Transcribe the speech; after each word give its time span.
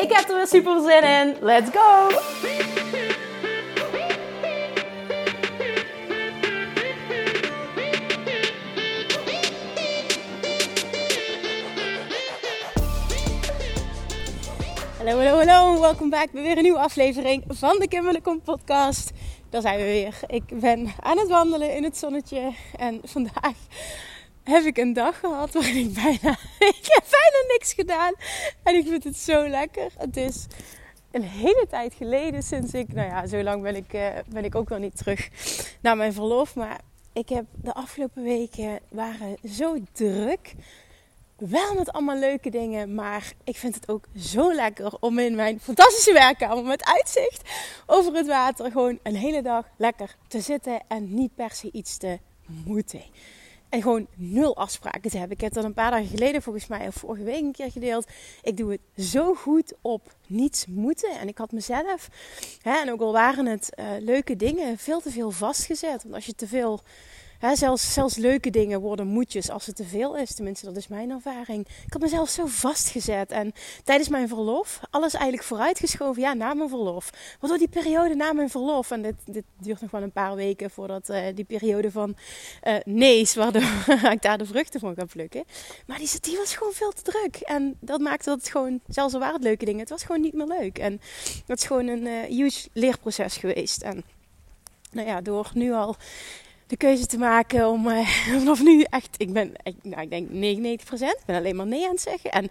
Ik 0.00 0.12
heb 0.12 0.28
er 0.28 0.36
weer 0.36 0.46
super 0.46 0.80
zin 0.80 1.02
in. 1.02 1.36
Let's 1.40 1.70
go! 1.70 2.08
Hallo, 14.98 15.16
hallo, 15.16 15.36
hallo. 15.36 15.80
Welkom 15.80 16.10
back 16.10 16.30
bij 16.32 16.42
weer 16.42 16.56
een 16.56 16.62
nieuwe 16.62 16.78
aflevering 16.78 17.44
van 17.48 17.78
de 17.78 17.88
Kim 17.88 18.22
Kom 18.22 18.40
podcast. 18.40 19.10
Daar 19.50 19.60
zijn 19.60 19.78
we 19.78 19.84
weer. 19.84 20.14
Ik 20.26 20.60
ben 20.60 20.92
aan 21.00 21.18
het 21.18 21.28
wandelen 21.28 21.76
in 21.76 21.84
het 21.84 21.96
zonnetje. 21.96 22.52
En 22.76 23.00
vandaag 23.04 23.54
heb 24.44 24.64
ik 24.64 24.76
een 24.76 24.92
dag 24.92 25.18
gehad 25.18 25.52
waarin 25.52 25.76
ik 25.76 25.94
bijna... 25.94 26.38
Ik 26.74 26.86
heb 26.86 27.04
bijna 27.10 27.52
niks 27.52 27.72
gedaan. 27.72 28.12
En 28.62 28.74
ik 28.74 28.86
vind 28.86 29.04
het 29.04 29.16
zo 29.16 29.48
lekker. 29.48 29.92
Het 29.98 30.16
is 30.16 30.46
een 31.10 31.22
hele 31.22 31.66
tijd 31.68 31.94
geleden 31.94 32.42
sinds 32.42 32.72
ik... 32.72 32.92
Nou 32.92 33.08
ja, 33.08 33.26
zo 33.26 33.42
lang 33.42 33.62
ben 33.62 33.76
ik, 33.76 33.92
uh, 33.92 34.08
ben 34.28 34.44
ik 34.44 34.54
ook 34.54 34.68
nog 34.68 34.78
niet 34.78 34.96
terug 34.96 35.28
naar 35.80 35.96
mijn 35.96 36.12
verlof. 36.12 36.54
Maar 36.54 36.80
ik 37.12 37.28
heb 37.28 37.44
de 37.54 37.74
afgelopen 37.74 38.22
weken 38.22 38.80
waren 38.88 39.36
zo 39.44 39.76
druk 39.92 40.54
wel 41.36 41.74
met 41.74 41.92
allemaal 41.92 42.18
leuke 42.18 42.50
dingen. 42.50 42.94
Maar 42.94 43.32
ik 43.44 43.56
vind 43.56 43.74
het 43.74 43.88
ook 43.88 44.04
zo 44.16 44.54
lekker 44.54 44.96
om 45.00 45.18
in 45.18 45.34
mijn 45.34 45.60
fantastische 45.60 46.12
werkkamer 46.12 46.64
met 46.64 46.84
uitzicht 46.84 47.50
over 47.86 48.14
het 48.14 48.26
water 48.26 48.70
gewoon 48.70 48.98
een 49.02 49.16
hele 49.16 49.42
dag 49.42 49.66
lekker 49.76 50.16
te 50.28 50.40
zitten 50.40 50.80
en 50.88 51.14
niet 51.14 51.34
per 51.34 51.50
se 51.50 51.68
iets 51.72 51.96
te 51.96 52.18
moeten. 52.64 53.02
En 53.70 53.82
gewoon 53.82 54.06
nul 54.16 54.56
afspraken 54.56 55.10
te 55.10 55.18
hebben. 55.18 55.36
Ik 55.36 55.42
heb 55.42 55.52
dat 55.52 55.64
een 55.64 55.74
paar 55.74 55.90
dagen 55.90 56.06
geleden, 56.06 56.42
volgens 56.42 56.66
mij, 56.66 56.86
of 56.86 56.94
vorige 56.94 57.24
week 57.24 57.40
een 57.40 57.52
keer 57.52 57.70
gedeeld. 57.70 58.06
Ik 58.42 58.56
doe 58.56 58.70
het 58.70 59.06
zo 59.06 59.34
goed 59.34 59.74
op 59.80 60.14
niets 60.26 60.66
moeten. 60.66 61.10
En 61.10 61.28
ik 61.28 61.38
had 61.38 61.52
mezelf, 61.52 62.08
hè, 62.62 62.80
en 62.80 62.90
ook 62.90 63.00
al 63.00 63.12
waren 63.12 63.46
het 63.46 63.72
uh, 63.78 63.86
leuke 63.98 64.36
dingen, 64.36 64.78
veel 64.78 65.00
te 65.00 65.10
veel 65.10 65.30
vastgezet. 65.30 66.02
Want 66.02 66.14
als 66.14 66.26
je 66.26 66.34
te 66.34 66.46
veel 66.46 66.80
zelfs, 67.54 67.92
zelfs 67.92 68.16
leuke 68.16 68.50
dingen 68.50 68.80
worden 68.80 69.06
moedjes 69.06 69.50
als 69.50 69.66
het 69.66 69.76
te 69.76 69.84
veel 69.84 70.16
is. 70.16 70.34
Tenminste, 70.34 70.66
dat 70.66 70.76
is 70.76 70.88
mijn 70.88 71.10
ervaring. 71.10 71.66
Ik 71.86 71.92
had 71.92 72.02
mezelf 72.02 72.28
zo 72.28 72.46
vastgezet. 72.46 73.30
En 73.30 73.52
tijdens 73.84 74.08
mijn 74.08 74.28
verlof, 74.28 74.80
alles 74.90 75.12
eigenlijk 75.14 75.44
vooruitgeschoven. 75.44 76.22
Ja, 76.22 76.34
na 76.34 76.54
mijn 76.54 76.68
verlof. 76.68 77.10
Waardoor 77.40 77.58
die 77.58 77.68
periode 77.68 78.14
na 78.14 78.32
mijn 78.32 78.50
verlof. 78.50 78.90
En 78.90 79.02
dit, 79.02 79.14
dit 79.24 79.44
duurt 79.58 79.80
nog 79.80 79.90
wel 79.90 80.02
een 80.02 80.12
paar 80.12 80.34
weken 80.34 80.70
voordat 80.70 81.10
uh, 81.10 81.24
die 81.34 81.44
periode 81.44 81.90
van 81.90 82.16
uh, 82.64 82.74
nee's. 82.84 83.34
Waardoor 83.34 83.62
ik 84.12 84.22
daar 84.22 84.38
de 84.38 84.46
vruchten 84.46 84.80
van 84.80 84.94
kan 84.94 85.06
plukken. 85.06 85.44
Maar 85.86 85.98
die, 85.98 86.20
die 86.20 86.36
was 86.36 86.56
gewoon 86.56 86.72
veel 86.72 86.92
te 86.92 87.02
druk. 87.02 87.36
En 87.36 87.76
dat 87.80 88.00
maakte 88.00 88.28
dat 88.28 88.38
het 88.38 88.48
gewoon, 88.48 88.80
zelfs 88.88 89.14
al 89.14 89.20
waren 89.20 89.34
het 89.34 89.44
leuke 89.44 89.64
dingen, 89.64 89.80
het 89.80 89.90
was 89.90 90.02
gewoon 90.02 90.20
niet 90.20 90.34
meer 90.34 90.46
leuk. 90.46 90.78
En 90.78 91.00
dat 91.46 91.58
is 91.58 91.66
gewoon 91.66 91.86
een 91.86 92.06
uh, 92.06 92.22
huge 92.22 92.68
leerproces 92.72 93.36
geweest. 93.36 93.82
En 93.82 94.04
nou 94.90 95.06
ja, 95.08 95.20
door 95.20 95.50
nu 95.54 95.72
al 95.72 95.96
de 96.70 96.76
keuze 96.76 97.06
te 97.06 97.18
maken 97.18 97.68
om 97.68 97.88
uh, 97.88 98.08
vanaf 98.38 98.62
nu 98.62 98.82
echt, 98.82 99.08
ik 99.16 99.32
ben, 99.32 99.52
ik, 99.62 99.74
nou, 99.82 100.02
ik 100.02 100.10
denk 100.10 100.28
99%, 100.80 100.82
ik 100.90 101.22
ben 101.26 101.36
alleen 101.36 101.56
maar 101.56 101.66
nee 101.66 101.84
aan 101.84 101.90
het 101.90 102.00
zeggen. 102.00 102.30
En 102.30 102.48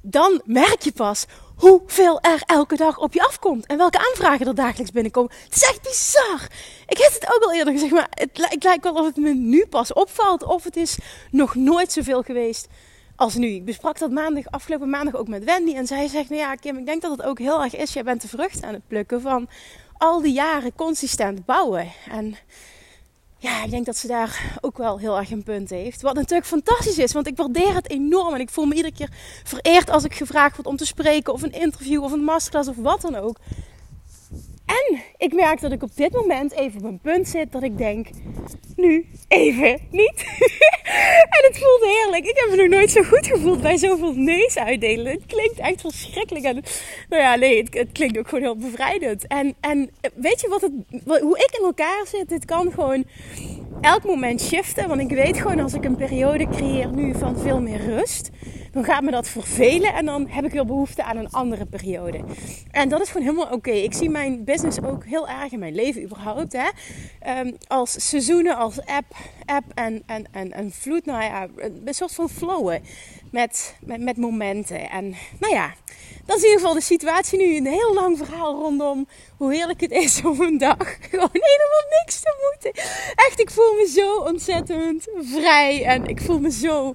dan 0.00 0.40
merk 0.44 0.82
je 0.82 0.92
pas 0.92 1.26
hoeveel 1.56 2.20
er 2.20 2.42
elke 2.46 2.76
dag 2.76 2.98
op 2.98 3.12
je 3.12 3.22
afkomt 3.22 3.66
en 3.66 3.76
welke 3.76 3.98
aanvragen 3.98 4.46
er 4.46 4.54
dagelijks 4.54 4.92
binnenkomen. 4.92 5.32
Het 5.44 5.56
is 5.56 5.62
echt 5.62 5.82
bizar. 5.82 6.48
Ik 6.86 6.98
heb 6.98 7.12
het 7.12 7.34
ook 7.34 7.42
al 7.42 7.54
eerder 7.54 7.72
gezegd, 7.72 7.92
maar 7.92 8.08
het, 8.10 8.30
het 8.32 8.64
lijkt 8.64 8.84
wel 8.84 8.94
of 8.94 9.06
het 9.06 9.16
me 9.16 9.34
nu 9.34 9.66
pas 9.66 9.92
opvalt 9.92 10.44
of 10.44 10.64
het 10.64 10.76
is 10.76 10.98
nog 11.30 11.54
nooit 11.54 11.92
zoveel 11.92 12.22
geweest 12.22 12.68
als 13.16 13.34
nu. 13.34 13.48
Ik 13.48 13.64
besprak 13.64 13.98
dat 13.98 14.10
maandag, 14.10 14.44
afgelopen 14.50 14.90
maandag 14.90 15.14
ook 15.14 15.28
met 15.28 15.44
Wendy 15.44 15.74
en 15.74 15.86
zij 15.86 16.08
zegt, 16.08 16.28
nou 16.28 16.40
ja 16.40 16.54
Kim, 16.54 16.76
ik 16.76 16.86
denk 16.86 17.02
dat 17.02 17.10
het 17.10 17.22
ook 17.22 17.38
heel 17.38 17.62
erg 17.62 17.76
is, 17.76 17.92
jij 17.92 18.04
bent 18.04 18.22
de 18.22 18.28
vrucht 18.28 18.62
aan 18.62 18.74
het 18.74 18.86
plukken 18.86 19.20
van 19.20 19.48
al 19.98 20.20
die 20.20 20.32
jaren 20.32 20.74
consistent 20.74 21.44
bouwen. 21.44 21.92
En 22.10 22.36
ja, 23.46 23.64
ik 23.64 23.70
denk 23.70 23.86
dat 23.86 23.96
ze 23.96 24.06
daar 24.06 24.58
ook 24.60 24.78
wel 24.78 24.98
heel 24.98 25.18
erg 25.18 25.30
een 25.30 25.42
punt 25.42 25.70
heeft. 25.70 26.02
Wat 26.02 26.14
natuurlijk 26.14 26.46
fantastisch 26.46 26.98
is, 26.98 27.12
want 27.12 27.26
ik 27.26 27.36
waardeer 27.36 27.74
het 27.74 27.90
enorm. 27.90 28.34
En 28.34 28.40
ik 28.40 28.50
voel 28.50 28.64
me 28.64 28.74
iedere 28.74 28.94
keer 28.94 29.10
vereerd 29.44 29.90
als 29.90 30.04
ik 30.04 30.14
gevraagd 30.14 30.56
word 30.56 30.68
om 30.68 30.76
te 30.76 30.86
spreken, 30.86 31.32
of 31.32 31.42
een 31.42 31.52
interview, 31.52 32.02
of 32.02 32.12
een 32.12 32.24
masterclass, 32.24 32.68
of 32.68 32.76
wat 32.76 33.00
dan 33.00 33.14
ook. 33.14 33.36
En 34.66 35.00
ik 35.16 35.34
merk 35.34 35.60
dat 35.60 35.72
ik 35.72 35.82
op 35.82 35.96
dit 35.96 36.12
moment 36.12 36.52
even 36.52 36.80
op 36.80 36.84
een 36.84 37.00
punt 37.00 37.28
zit 37.28 37.52
dat 37.52 37.62
ik 37.62 37.78
denk, 37.78 38.08
nu 38.76 39.06
even 39.28 39.80
niet. 39.90 40.24
het 41.56 41.64
voelt 41.64 41.92
heerlijk. 41.92 42.26
Ik 42.26 42.36
heb 42.36 42.50
me 42.50 42.56
nog 42.56 42.68
nooit 42.68 42.90
zo 42.90 43.02
goed 43.02 43.26
gevoeld 43.26 43.60
bij 43.60 43.76
zoveel 43.76 44.12
nee's 44.12 44.56
uitdelen. 44.56 45.12
Het 45.12 45.26
klinkt 45.26 45.58
echt 45.58 45.80
verschrikkelijk. 45.80 46.44
En, 46.44 46.62
nou 47.08 47.22
ja, 47.22 47.34
nee, 47.34 47.62
het, 47.62 47.74
het, 47.74 47.92
klinkt 47.92 48.18
ook 48.18 48.28
gewoon 48.28 48.44
heel 48.44 48.56
bevrijdend. 48.56 49.26
En, 49.26 49.54
en 49.60 49.90
weet 50.14 50.40
je 50.40 50.48
wat 50.48 50.60
het, 50.60 50.72
hoe 51.04 51.38
ik 51.38 51.58
in 51.58 51.64
elkaar 51.64 52.06
zit? 52.06 52.28
Dit 52.28 52.44
kan 52.44 52.72
gewoon 52.72 53.04
elk 53.80 54.04
moment 54.04 54.42
shiften. 54.42 54.88
Want 54.88 55.00
ik 55.00 55.08
weet 55.08 55.40
gewoon 55.40 55.60
als 55.60 55.74
ik 55.74 55.84
een 55.84 55.96
periode 55.96 56.48
creëer 56.48 56.88
nu 56.92 57.14
van 57.18 57.38
veel 57.38 57.60
meer 57.60 57.80
rust 57.84 58.30
dan 58.76 58.84
gaat 58.84 59.02
me 59.02 59.10
dat 59.10 59.28
vervelen 59.28 59.94
en 59.94 60.06
dan 60.06 60.28
heb 60.28 60.44
ik 60.44 60.52
weer 60.52 60.66
behoefte 60.66 61.04
aan 61.04 61.16
een 61.16 61.30
andere 61.30 61.66
periode. 61.66 62.20
En 62.70 62.88
dat 62.88 63.00
is 63.00 63.08
gewoon 63.08 63.26
helemaal 63.26 63.52
oké. 63.52 63.70
Ik 63.70 63.92
zie 63.94 64.10
mijn 64.10 64.44
business 64.44 64.82
ook 64.82 65.04
heel 65.04 65.28
erg 65.28 65.52
in 65.52 65.58
mijn 65.58 65.74
leven 65.74 66.02
überhaupt. 66.02 66.52
Hè? 66.52 66.68
Um, 67.40 67.56
als 67.66 68.08
seizoenen, 68.08 68.56
als 68.56 68.84
app, 68.84 69.16
app 69.44 69.64
en, 69.74 70.02
en, 70.06 70.26
en, 70.32 70.52
en 70.52 70.72
vloed. 70.72 71.06
Nou 71.06 71.22
ja, 71.22 71.46
een 71.84 71.94
soort 71.94 72.14
van 72.14 72.28
flowen 72.28 72.82
met, 73.30 73.76
met, 73.80 74.00
met 74.00 74.16
momenten. 74.16 74.90
En 74.90 75.14
nou 75.38 75.54
ja, 75.54 75.74
dat 76.24 76.36
is 76.36 76.42
in 76.42 76.48
ieder 76.48 76.60
geval 76.60 76.74
de 76.74 76.80
situatie 76.80 77.38
nu. 77.38 77.56
Een 77.56 77.66
heel 77.66 77.94
lang 77.94 78.18
verhaal 78.18 78.54
rondom 78.54 79.08
hoe 79.36 79.54
heerlijk 79.54 79.80
het 79.80 79.90
is 79.90 80.24
om 80.24 80.40
een 80.40 80.58
dag 80.58 80.96
gewoon 81.10 81.30
helemaal 81.32 82.00
niks 82.00 82.20
te 82.20 82.50
moeten. 82.50 82.82
Echt, 83.14 83.40
ik 83.40 83.50
voel 83.50 83.74
me 83.74 83.88
zo 83.94 84.16
ontzettend 84.16 85.08
vrij. 85.20 85.84
En 85.84 86.06
ik 86.06 86.20
voel 86.20 86.38
me 86.38 86.50
zo 86.50 86.94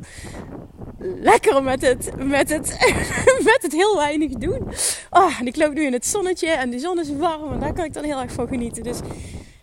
lekker 1.21 1.63
met 1.63 1.81
het, 1.81 2.11
met 2.17 2.49
het, 2.49 2.67
met 3.51 3.59
het 3.61 3.71
heel 3.71 3.95
weinig 3.95 4.31
doen. 4.31 4.67
Oh, 5.09 5.39
ik 5.43 5.55
loop 5.55 5.73
nu 5.73 5.85
in 5.85 5.93
het 5.93 6.05
zonnetje 6.05 6.47
en 6.47 6.69
de 6.69 6.79
zon 6.79 6.99
is 6.99 7.09
warm 7.17 7.51
en 7.51 7.59
daar 7.59 7.73
kan 7.73 7.85
ik 7.85 7.93
dan 7.93 8.03
heel 8.03 8.19
erg 8.19 8.31
van 8.31 8.47
genieten. 8.47 8.83
Dus 8.83 8.97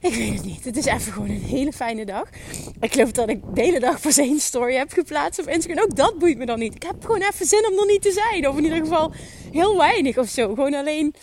ik 0.01 0.15
weet 0.15 0.35
het 0.35 0.45
niet. 0.45 0.65
Het 0.65 0.77
is 0.77 0.85
even 0.85 1.13
gewoon 1.13 1.29
een 1.29 1.43
hele 1.43 1.73
fijne 1.73 2.05
dag. 2.05 2.29
Ik 2.81 2.93
geloof 2.93 3.13
dat 3.13 3.29
ik 3.29 3.41
de 3.55 3.61
hele 3.61 3.81
dag 3.81 4.01
voor 4.01 4.13
één 4.17 4.41
story 4.41 4.75
heb 4.75 4.93
geplaatst 4.93 5.41
op 5.41 5.49
Instagram. 5.49 5.85
Ook 5.85 5.97
dat 5.97 6.19
boeit 6.19 6.39
me 6.39 6.47
dan 6.47 6.59
niet. 6.59 6.75
Ik 6.75 6.83
heb 6.83 6.97
gewoon 7.01 7.21
even 7.21 7.47
zin 7.47 7.69
om 7.71 7.79
er 7.79 7.87
niet 7.87 8.03
te 8.03 8.13
zijn. 8.13 8.49
Of 8.49 8.57
in 8.57 8.65
ieder 8.65 8.79
geval 8.79 9.13
heel 9.53 9.77
weinig 9.77 10.19
of 10.19 10.29
zo. 10.29 10.55
Gewoon 10.55 10.75
alleen 10.75 11.15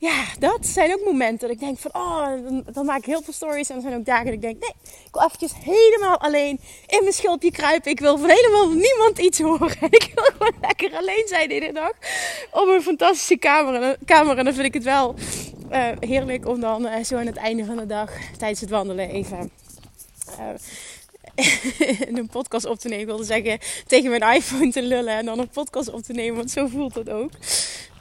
ja, 0.00 0.24
dat 0.38 0.66
zijn 0.66 0.92
ook 0.92 1.04
momenten 1.04 1.48
dat 1.48 1.56
ik 1.56 1.58
denk 1.58 1.78
van, 1.78 1.94
oh, 1.94 2.28
dan, 2.72 2.86
maak 2.86 2.98
ik 2.98 3.04
heel 3.04 3.22
veel 3.22 3.32
stories. 3.32 3.70
En 3.70 3.76
er 3.76 3.82
zijn 3.82 3.94
ook 3.94 4.04
dagen 4.04 4.24
dat 4.24 4.34
ik 4.34 4.40
denk, 4.40 4.60
nee, 4.60 4.72
ik 4.80 5.08
wil 5.12 5.22
eventjes 5.22 5.52
helemaal 5.60 6.18
alleen 6.18 6.60
in 6.86 6.98
mijn 7.00 7.12
schulpje 7.12 7.50
kruipen. 7.50 7.90
Ik 7.90 8.00
wil 8.00 8.18
van 8.18 8.28
helemaal 8.28 8.68
niemand 8.68 9.18
iets 9.18 9.40
horen. 9.40 9.76
En 9.80 9.90
ik 10.00 10.12
wil 10.14 10.24
gewoon 10.24 10.54
lekker 10.60 10.96
alleen 10.96 11.24
zijn 11.26 11.50
in 11.50 11.60
de 11.60 11.72
dag. 11.72 11.92
Op 12.50 12.68
een 12.68 12.82
fantastische 12.82 13.36
kamer. 13.36 14.38
En 14.38 14.44
dan 14.44 14.54
vind 14.54 14.66
ik 14.66 14.74
het 14.74 14.84
wel 14.84 15.14
uh, 15.72 15.86
heerlijk 16.00 16.46
om 16.46 16.60
dan 16.60 16.86
uh, 16.86 17.04
zo 17.04 17.16
aan 17.16 17.26
het 17.26 17.36
einde 17.36 17.64
van 17.64 17.76
de 17.76 17.86
dag, 17.86 18.10
tijdens 18.36 18.60
het 18.60 18.70
wandelen, 18.70 19.10
even... 19.10 19.50
Uh, 20.38 22.00
een 22.18 22.28
podcast 22.28 22.66
op 22.66 22.78
te 22.78 22.88
nemen. 22.88 23.02
Ik 23.02 23.08
wilde 23.08 23.24
zeggen 23.24 23.58
tegen 23.86 24.10
mijn 24.10 24.34
iPhone 24.34 24.70
te 24.70 24.82
lullen 24.82 25.16
en 25.16 25.24
dan 25.24 25.38
een 25.38 25.48
podcast 25.48 25.90
op 25.90 26.02
te 26.02 26.12
nemen, 26.12 26.36
want 26.36 26.50
zo 26.50 26.66
voelt 26.66 26.94
het 26.94 27.10
ook. 27.10 27.30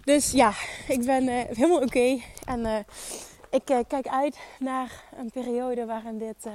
Dus 0.07 0.31
ja, 0.31 0.53
ik 0.87 1.05
ben 1.05 1.23
uh, 1.23 1.41
helemaal 1.47 1.81
oké. 1.81 2.19
En 2.45 2.59
uh, 2.59 2.77
ik 3.49 3.69
uh, 3.69 3.79
kijk 3.87 4.07
uit 4.07 4.37
naar 4.59 5.03
een 5.17 5.29
periode 5.31 5.85
waarin 5.85 6.17
dit 6.17 6.47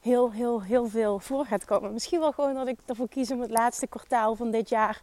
heel, 0.00 0.32
heel, 0.32 0.62
heel 0.62 0.88
veel 0.88 1.18
voor 1.18 1.46
gaat 1.46 1.64
komen. 1.64 1.92
Misschien 1.92 2.20
wel 2.20 2.32
gewoon 2.32 2.54
dat 2.54 2.68
ik 2.68 2.78
ervoor 2.86 3.08
kies 3.08 3.30
om 3.30 3.40
het 3.40 3.50
laatste 3.50 3.86
kwartaal 3.86 4.34
van 4.34 4.50
dit 4.50 4.68
jaar 4.68 5.00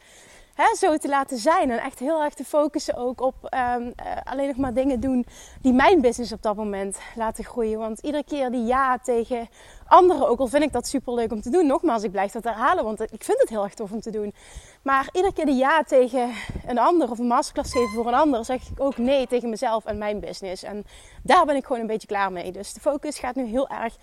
hè, 0.55 0.75
zo 0.75 0.97
te 0.97 1.07
laten 1.07 1.37
zijn. 1.37 1.71
En 1.71 1.79
echt 1.79 1.99
heel 1.99 2.23
erg 2.23 2.33
te 2.33 2.43
focussen 2.43 2.95
ook 2.95 3.21
op 3.21 3.35
ehm, 3.43 3.91
eh, 3.95 4.05
alleen 4.23 4.47
nog 4.47 4.57
maar 4.57 4.73
dingen 4.73 4.99
doen 4.99 5.25
die 5.61 5.73
mijn 5.73 6.01
business 6.01 6.31
op 6.31 6.41
dat 6.41 6.55
moment 6.55 6.97
laten 7.15 7.43
groeien. 7.43 7.79
Want 7.79 7.99
iedere 7.99 8.23
keer 8.23 8.51
die 8.51 8.65
ja 8.65 8.97
tegen 8.97 9.49
anderen, 9.87 10.27
ook 10.27 10.39
al 10.39 10.47
vind 10.47 10.63
ik 10.63 10.71
dat 10.71 10.87
super 10.87 11.13
leuk 11.13 11.31
om 11.31 11.41
te 11.41 11.49
doen. 11.49 11.67
Nogmaals, 11.67 12.03
ik 12.03 12.11
blijf 12.11 12.31
dat 12.31 12.43
herhalen, 12.43 12.83
want 12.83 13.01
ik 13.01 13.23
vind 13.23 13.39
het 13.39 13.49
heel 13.49 13.63
erg 13.63 13.73
tof 13.73 13.91
om 13.91 14.01
te 14.01 14.11
doen. 14.11 14.33
Maar 14.81 15.09
iedere 15.11 15.33
keer 15.33 15.45
die 15.45 15.55
ja 15.55 15.83
tegen 15.83 16.31
een 16.67 16.77
ander 16.77 17.11
of 17.11 17.19
een 17.19 17.27
masterclass 17.27 17.71
geven 17.71 17.93
voor 17.93 18.07
een 18.07 18.13
ander, 18.13 18.45
zeg 18.45 18.69
ik 18.69 18.79
ook 18.79 18.97
nee 18.97 19.27
tegen 19.27 19.49
mezelf 19.49 19.85
en 19.85 19.97
mijn 19.97 20.19
business. 20.19 20.63
En 20.63 20.85
daar 21.23 21.45
ben 21.45 21.55
ik 21.55 21.65
gewoon 21.65 21.81
een 21.81 21.87
beetje 21.87 22.07
klaar 22.07 22.31
mee. 22.31 22.51
Dus 22.51 22.73
de 22.73 22.79
focus 22.79 23.19
gaat 23.19 23.35
nu 23.35 23.45
heel 23.45 23.69
erg 23.69 23.95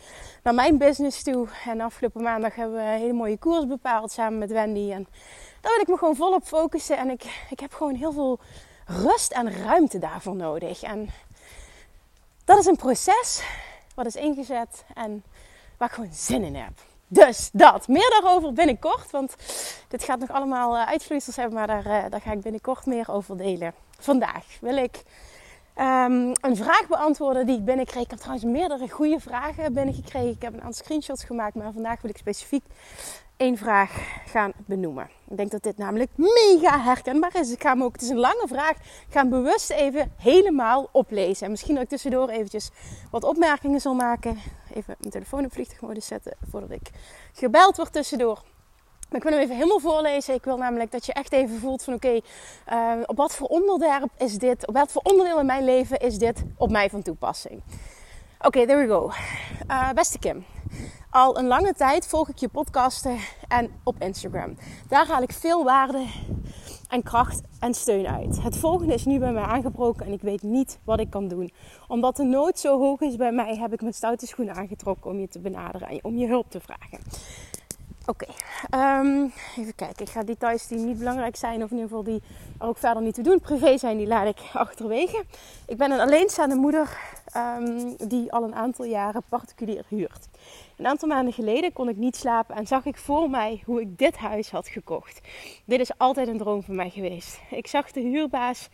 naar 0.42 0.54
mijn 0.54 0.78
business 0.78 1.22
toe. 1.22 1.48
En 1.66 1.80
afgelopen 1.80 2.22
maandag 2.22 2.54
hebben 2.54 2.76
we 2.76 2.82
een 2.82 2.98
hele 2.98 3.12
mooie 3.12 3.38
koers 3.38 3.66
bepaald 3.66 4.12
samen 4.12 4.38
met 4.38 4.50
Wendy. 4.50 4.92
En 4.92 5.06
daar 5.62 5.72
wil 5.72 5.80
ik 5.80 5.88
me 5.88 5.96
gewoon 5.96 6.16
volop 6.16 6.44
focussen. 6.44 6.96
En 6.96 7.10
ik, 7.10 7.44
ik 7.50 7.60
heb 7.60 7.72
gewoon 7.72 7.94
heel 7.94 8.12
veel 8.12 8.38
rust 8.86 9.32
en 9.32 9.62
ruimte 9.62 9.98
daarvoor 9.98 10.36
nodig. 10.36 10.82
En 10.82 11.08
dat 12.44 12.58
is 12.58 12.66
een 12.66 12.76
proces 12.76 13.42
wat 13.94 14.06
is 14.06 14.16
ingezet 14.16 14.84
en 14.94 15.24
waar 15.76 15.88
ik 15.88 15.94
gewoon 15.94 16.12
zin 16.12 16.42
in 16.42 16.54
heb. 16.54 16.72
Dus 17.08 17.50
dat. 17.52 17.88
Meer 17.88 18.10
daarover 18.10 18.52
binnenkort. 18.52 19.10
Want 19.10 19.36
dit 19.88 20.04
gaat 20.04 20.18
nog 20.18 20.30
allemaal 20.30 20.76
eh, 20.76 20.86
uitvloeisels 20.86 21.36
hebben. 21.36 21.54
Maar 21.54 21.66
daar, 21.66 21.86
uh, 21.86 22.10
daar 22.10 22.20
ga 22.20 22.32
ik 22.32 22.40
binnenkort 22.40 22.86
meer 22.86 23.10
over 23.10 23.36
delen. 23.36 23.74
Vandaag 23.98 24.44
wil 24.60 24.76
ik 24.76 25.02
um, 25.78 26.32
een 26.40 26.56
vraag 26.56 26.86
beantwoorden 26.88 27.46
die 27.46 27.56
ik 27.56 27.64
binnenkreeg. 27.64 28.02
Ik 28.02 28.10
heb 28.10 28.18
trouwens 28.18 28.44
meerdere 28.44 28.88
goede 28.88 29.20
vragen 29.20 29.72
binnengekregen. 29.72 30.30
Ik 30.30 30.42
heb 30.42 30.52
een 30.52 30.62
aantal 30.62 30.84
screenshots 30.84 31.24
gemaakt. 31.24 31.54
Maar 31.54 31.72
vandaag 31.72 32.00
wil 32.00 32.10
ik 32.10 32.16
specifiek 32.16 32.64
één 33.42 33.56
vraag 33.56 34.20
gaan 34.26 34.52
benoemen. 34.66 35.08
Ik 35.30 35.36
denk 35.36 35.50
dat 35.50 35.62
dit 35.62 35.78
namelijk 35.78 36.10
mega 36.16 36.80
herkenbaar 36.80 37.40
is. 37.40 37.52
Ik 37.52 37.62
ga 37.62 37.72
hem 37.72 37.82
ook, 37.82 37.92
het 37.92 38.02
is 38.02 38.08
een 38.08 38.18
lange 38.18 38.46
vraag, 38.46 38.70
ik 38.76 39.06
ga 39.10 39.20
hem 39.20 39.30
bewust 39.30 39.70
even 39.70 40.12
helemaal 40.16 40.88
oplezen. 40.92 41.44
En 41.44 41.50
misschien 41.50 41.74
dat 41.74 41.82
ik 41.82 41.88
tussendoor 41.88 42.28
eventjes 42.28 42.70
wat 43.10 43.24
opmerkingen 43.24 43.80
zal 43.80 43.94
maken. 43.94 44.38
Even 44.74 44.96
mijn 44.98 45.10
telefoon 45.10 45.44
op 45.44 45.52
vliegtuigmodus 45.52 46.06
zetten 46.06 46.36
voordat 46.50 46.70
ik 46.70 46.90
gebeld 47.32 47.76
word 47.76 47.92
tussendoor. 47.92 48.42
Maar 49.08 49.20
ik 49.20 49.22
wil 49.22 49.32
hem 49.32 49.42
even 49.42 49.56
helemaal 49.56 49.80
voorlezen. 49.80 50.34
Ik 50.34 50.44
wil 50.44 50.56
namelijk 50.56 50.90
dat 50.90 51.06
je 51.06 51.12
echt 51.12 51.32
even 51.32 51.58
voelt 51.58 51.82
van 51.82 51.94
oké, 51.94 52.20
uh, 52.72 52.92
op 53.06 53.16
wat 53.16 53.34
voor 53.34 53.46
onderwerp 53.46 54.10
is 54.18 54.38
dit, 54.38 54.66
op 54.66 54.74
wat 54.74 54.92
voor 54.92 55.02
onderdeel 55.02 55.38
in 55.38 55.46
mijn 55.46 55.64
leven 55.64 55.98
is 55.98 56.18
dit 56.18 56.42
op 56.56 56.70
mij 56.70 56.90
van 56.90 57.02
toepassing. 57.02 57.62
Oké, 58.44 58.58
okay, 58.58 58.66
there 58.66 58.86
we 58.86 58.92
go. 58.92 59.12
Uh, 59.70 59.92
beste 59.92 60.18
Kim, 60.18 60.44
al 61.10 61.38
een 61.38 61.46
lange 61.46 61.72
tijd 61.74 62.06
volg 62.06 62.28
ik 62.28 62.36
je 62.36 62.48
podcasten 62.48 63.18
en 63.48 63.70
op 63.84 63.94
Instagram. 63.98 64.56
Daar 64.88 65.06
haal 65.06 65.22
ik 65.22 65.32
veel 65.32 65.64
waarde 65.64 66.06
en 66.88 67.02
kracht 67.02 67.40
en 67.60 67.74
steun 67.74 68.06
uit. 68.06 68.42
Het 68.42 68.56
volgende 68.56 68.94
is 68.94 69.04
nu 69.04 69.18
bij 69.18 69.32
mij 69.32 69.42
aangebroken 69.42 70.06
en 70.06 70.12
ik 70.12 70.22
weet 70.22 70.42
niet 70.42 70.78
wat 70.84 71.00
ik 71.00 71.10
kan 71.10 71.28
doen. 71.28 71.52
Omdat 71.88 72.16
de 72.16 72.24
nood 72.24 72.58
zo 72.58 72.78
hoog 72.78 73.00
is 73.00 73.16
bij 73.16 73.32
mij, 73.32 73.56
heb 73.56 73.72
ik 73.72 73.80
mijn 73.80 73.94
stoute 73.94 74.26
schoenen 74.26 74.54
aangetrokken 74.54 75.10
om 75.10 75.18
je 75.18 75.28
te 75.28 75.40
benaderen 75.40 75.88
en 75.88 76.04
om 76.04 76.16
je 76.16 76.26
hulp 76.26 76.50
te 76.50 76.60
vragen. 76.60 76.98
Oké, 78.06 78.26
um, 78.74 79.32
even 79.56 79.74
kijken. 79.74 80.04
Ik 80.04 80.10
ga 80.10 80.22
details 80.22 80.66
die 80.66 80.78
niet 80.78 80.98
belangrijk 80.98 81.36
zijn, 81.36 81.62
of 81.62 81.70
in 81.70 81.76
ieder 81.76 81.88
geval 81.88 82.04
die 82.04 82.22
ook 82.58 82.78
verder 82.78 83.02
niet 83.02 83.14
te 83.14 83.22
doen, 83.22 83.40
privé 83.40 83.78
zijn, 83.78 83.96
die 83.96 84.06
laat 84.06 84.26
ik 84.26 84.38
achterwege. 84.52 85.24
Ik 85.66 85.76
ben 85.76 85.90
een 85.90 86.00
alleenstaande 86.00 86.54
moeder 86.54 86.98
um, 87.36 87.96
die 87.96 88.32
al 88.32 88.42
een 88.42 88.54
aantal 88.54 88.84
jaren 88.84 89.22
particulier 89.28 89.84
huurt. 89.88 90.28
Een 90.76 90.86
aantal 90.86 91.08
maanden 91.08 91.32
geleden 91.32 91.72
kon 91.72 91.88
ik 91.88 91.96
niet 91.96 92.16
slapen 92.16 92.56
en 92.56 92.66
zag 92.66 92.84
ik 92.84 92.96
voor 92.96 93.30
mij 93.30 93.62
hoe 93.64 93.80
ik 93.80 93.98
dit 93.98 94.16
huis 94.16 94.50
had 94.50 94.68
gekocht. 94.68 95.20
Dit 95.64 95.80
is 95.80 95.98
altijd 95.98 96.28
een 96.28 96.38
droom 96.38 96.62
van 96.62 96.74
mij 96.74 96.90
geweest. 96.90 97.40
Ik 97.50 97.66
zag 97.66 97.92
de 97.92 98.00
huurbaas 98.00 98.68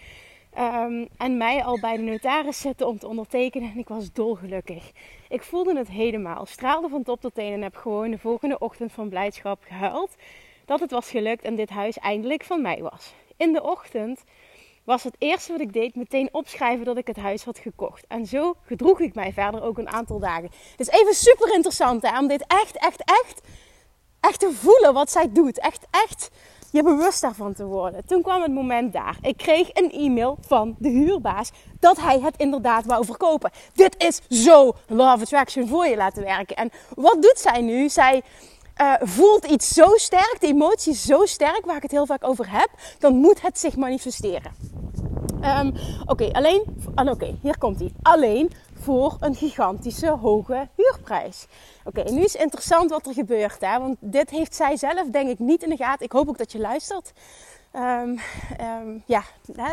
um, 0.59 1.09
en 1.17 1.37
mij 1.37 1.65
al 1.65 1.81
bij 1.81 1.97
de 1.97 2.03
notaris 2.03 2.61
zitten 2.61 2.87
om 2.87 2.99
te 2.99 3.09
ondertekenen 3.09 3.71
en 3.71 3.79
ik 3.79 3.89
was 3.89 4.13
dolgelukkig. 4.13 4.91
Ik 5.29 5.43
voelde 5.43 5.77
het 5.77 5.89
helemaal, 5.89 6.47
straalde 6.47 6.89
van 6.89 7.03
top 7.03 7.21
tot 7.21 7.35
teen 7.35 7.53
en 7.53 7.63
heb 7.63 7.77
gewoon 7.77 8.11
de 8.11 8.19
volgende 8.19 8.59
ochtend 8.59 8.93
van 8.93 9.09
blijdschap 9.09 9.63
gehuild 9.65 10.15
dat 10.65 10.81
het 10.81 10.91
was 10.91 11.11
gelukt 11.11 11.45
en 11.45 11.57
dit 11.57 11.71
huis 11.71 11.99
eindelijk 11.99 12.45
van 12.45 12.63
mij 12.63 12.83
was. 12.83 13.15
In 13.37 13.53
de 13.53 13.63
ochtend 13.63 14.25
was 14.85 15.05
het 15.05 15.17
eerste 15.19 15.53
wat 15.53 15.61
ik 15.61 15.73
deed 15.73 15.95
meteen 15.95 16.29
opschrijven 16.33 16.85
dat 16.85 16.97
ik 16.97 17.07
het 17.07 17.17
huis 17.17 17.45
had 17.45 17.59
gekocht. 17.59 18.05
En 18.07 18.27
zo 18.27 18.55
gedroeg 18.63 19.01
ik 19.01 19.15
mij 19.15 19.33
verder 19.33 19.63
ook 19.63 19.79
een 19.79 19.89
aantal 19.89 20.19
dagen. 20.19 20.51
Het 20.71 20.81
is 20.81 20.89
even 20.89 21.15
super 21.15 21.55
interessant 21.55 22.03
hè, 22.03 22.19
om 22.19 22.29
dit 22.29 22.45
echt, 22.47 22.77
echt, 22.77 23.03
echt, 23.05 23.41
echt 24.21 24.41
te 24.41 24.53
voelen 24.53 24.95
wat 24.95 25.11
zij 25.11 25.33
doet. 25.33 25.59
Echt, 25.59 25.87
echt 25.91 26.31
je 26.71 26.83
bewust 26.83 27.21
daarvan 27.21 27.55
te 27.55 27.65
worden. 27.65 28.07
Toen 28.07 28.23
kwam 28.23 28.43
het 28.43 28.53
moment 28.53 28.93
daar. 28.93 29.17
Ik 29.21 29.37
kreeg 29.37 29.69
een 29.73 29.91
e-mail 29.91 30.39
van 30.41 30.77
de 30.79 30.89
huurbaas 30.89 31.51
dat 31.81 32.01
hij 32.01 32.21
het 32.21 32.37
inderdaad 32.37 32.87
wou 32.87 33.05
verkopen. 33.05 33.51
Dit 33.75 33.95
is 33.99 34.45
zo 34.45 34.75
love 34.87 35.23
attraction 35.23 35.69
voor 35.69 35.87
je 35.87 35.97
laten 35.97 36.23
werken. 36.23 36.57
En 36.57 36.71
wat 36.95 37.23
doet 37.23 37.39
zij 37.39 37.61
nu? 37.61 37.89
Zij 37.89 38.23
uh, 38.81 38.95
voelt 39.01 39.45
iets 39.45 39.69
zo 39.69 39.87
sterk, 39.95 40.37
de 40.41 40.47
emotie 40.47 40.95
zo 40.95 41.27
sterk, 41.27 41.67
waar 41.67 41.77
ik 41.77 41.83
het 41.83 41.91
heel 41.91 42.07
vaak 42.07 42.25
over 42.25 42.51
heb, 42.51 42.69
dan 42.99 43.17
moet 43.17 43.43
het 43.43 43.59
zich 43.59 43.77
manifesteren. 43.77 44.53
Um, 45.45 45.73
Oké, 46.07 46.33
alleen. 46.33 46.63
Oké, 46.95 47.11
okay, 47.11 47.39
hier 47.43 47.59
komt 47.59 47.79
hij. 47.79 47.93
Alleen 48.03 48.51
voor 48.73 49.17
een 49.21 49.35
gigantische 49.35 50.11
hoge 50.11 50.69
huurprijs. 50.75 51.47
Oké, 51.85 52.03
nu 52.11 52.23
is 52.23 52.35
interessant 52.35 52.91
wat 52.91 53.07
er 53.07 53.13
gebeurt, 53.13 53.61
hè? 53.61 53.79
want 53.79 53.97
dit 54.01 54.31
heeft 54.31 54.55
zij 54.55 54.77
zelf 54.77 55.11
denk 55.11 55.29
ik 55.29 55.39
niet 55.39 55.63
in 55.63 55.69
de 55.69 55.77
gaten. 55.77 56.05
Ik 56.05 56.13
hoop 56.13 56.29
ook 56.29 56.39
dat 56.39 56.53
je 56.53 56.59
luistert. 56.59 57.13
Um, 57.73 58.19
um, 58.61 59.03
ja, 59.07 59.23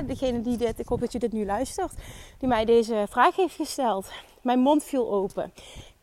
degene 0.06 0.42
die 0.42 0.57
dit, 0.57 0.80
ik 0.80 0.88
hoop 0.88 1.00
dat 1.00 1.12
je 1.12 1.19
dit 1.19 1.31
nu 1.31 1.45
luistert, 1.45 1.94
die 2.39 2.47
mij 2.47 2.65
deze 2.65 3.06
vraag 3.09 3.36
heeft 3.36 3.56
gesteld. 3.56 4.12
Mijn 4.42 4.59
mond 4.59 4.83
viel 4.83 5.12
open 5.12 5.51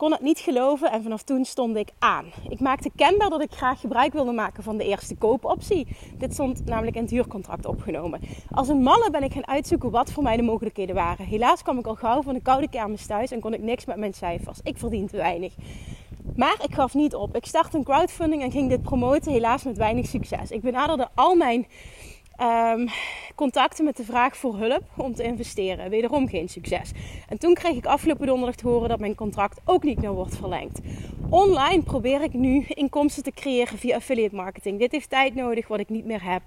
kon 0.03 0.13
het 0.13 0.21
niet 0.21 0.39
geloven 0.39 0.91
en 0.91 1.03
vanaf 1.03 1.23
toen 1.23 1.45
stond 1.45 1.77
ik 1.77 1.89
aan. 1.99 2.25
Ik 2.49 2.61
maakte 2.61 2.91
kenbaar 2.97 3.31
dat 3.31 3.43
ik 3.43 3.53
graag 3.53 3.81
gebruik 3.81 4.13
wilde 4.13 4.33
maken 4.33 4.63
van 4.63 4.77
de 4.77 4.85
eerste 4.85 5.17
koopoptie. 5.17 5.97
Dit 6.19 6.33
stond 6.33 6.65
namelijk 6.65 6.97
in 6.97 7.03
het 7.03 7.11
huurcontract 7.11 7.67
opgenomen. 7.67 8.21
Als 8.51 8.69
een 8.69 8.83
malle 8.83 9.11
ben 9.11 9.23
ik 9.23 9.33
gaan 9.33 9.47
uitzoeken 9.47 9.91
wat 9.91 10.13
voor 10.13 10.23
mij 10.23 10.37
de 10.37 10.43
mogelijkheden 10.43 10.95
waren. 10.95 11.27
Helaas 11.27 11.63
kwam 11.63 11.79
ik 11.79 11.87
al 11.87 11.95
gauw 11.95 12.23
van 12.23 12.35
de 12.35 12.43
koude 12.43 12.69
kermis 12.69 13.07
thuis 13.07 13.31
en 13.31 13.41
kon 13.41 13.55
ik 13.55 13.63
niks 13.63 13.85
met 13.85 13.97
mijn 13.97 14.15
cijfers. 14.15 14.61
Ik 14.63 14.79
verdien 14.79 15.07
te 15.07 15.17
weinig. 15.17 15.55
Maar 16.37 16.57
ik 16.63 16.75
gaf 16.75 16.95
niet 16.95 17.15
op. 17.15 17.37
Ik 17.37 17.47
startte 17.47 17.77
een 17.77 17.85
crowdfunding 17.85 18.43
en 18.43 18.51
ging 18.51 18.69
dit 18.69 18.83
promoten, 18.83 19.33
helaas 19.33 19.63
met 19.63 19.77
weinig 19.77 20.07
succes. 20.07 20.51
Ik 20.51 20.61
benaderde 20.61 21.09
al 21.15 21.35
mijn 21.35 21.67
um, 22.41 22.89
contacten 23.35 23.85
met 23.85 23.97
de 23.97 24.05
vraag 24.05 24.37
voor 24.37 24.57
hulp 24.57 24.83
om 24.97 25.15
te 25.15 25.23
investeren. 25.23 25.91
Wederom 25.91 26.29
geen 26.29 26.49
succes. 26.49 26.91
En 27.29 27.39
toen 27.39 27.55
kreeg 27.55 27.77
ik 27.77 27.87
afgelopen 27.87 28.27
donderdag 28.27 28.55
te 28.55 28.69
horen 28.69 28.89
dat 28.89 29.01
mijn 29.01 29.15
contract 29.15 29.61
ook 29.65 29.83
niet 29.83 30.01
meer 30.01 30.13
wordt 30.13 30.37
verlengd. 30.37 30.81
Online 31.31 31.83
probeer 31.83 32.23
ik 32.23 32.33
nu 32.33 32.65
inkomsten 32.69 33.23
te 33.23 33.31
creëren 33.31 33.79
via 33.79 33.97
affiliate 33.97 34.35
marketing. 34.35 34.79
Dit 34.79 34.93
heeft 34.93 35.11
tijd 35.11 35.35
nodig 35.35 35.69
wat 35.69 35.81
ik 35.81 35.89
niet 35.89 36.05
meer 36.05 36.25
heb. 36.25 36.43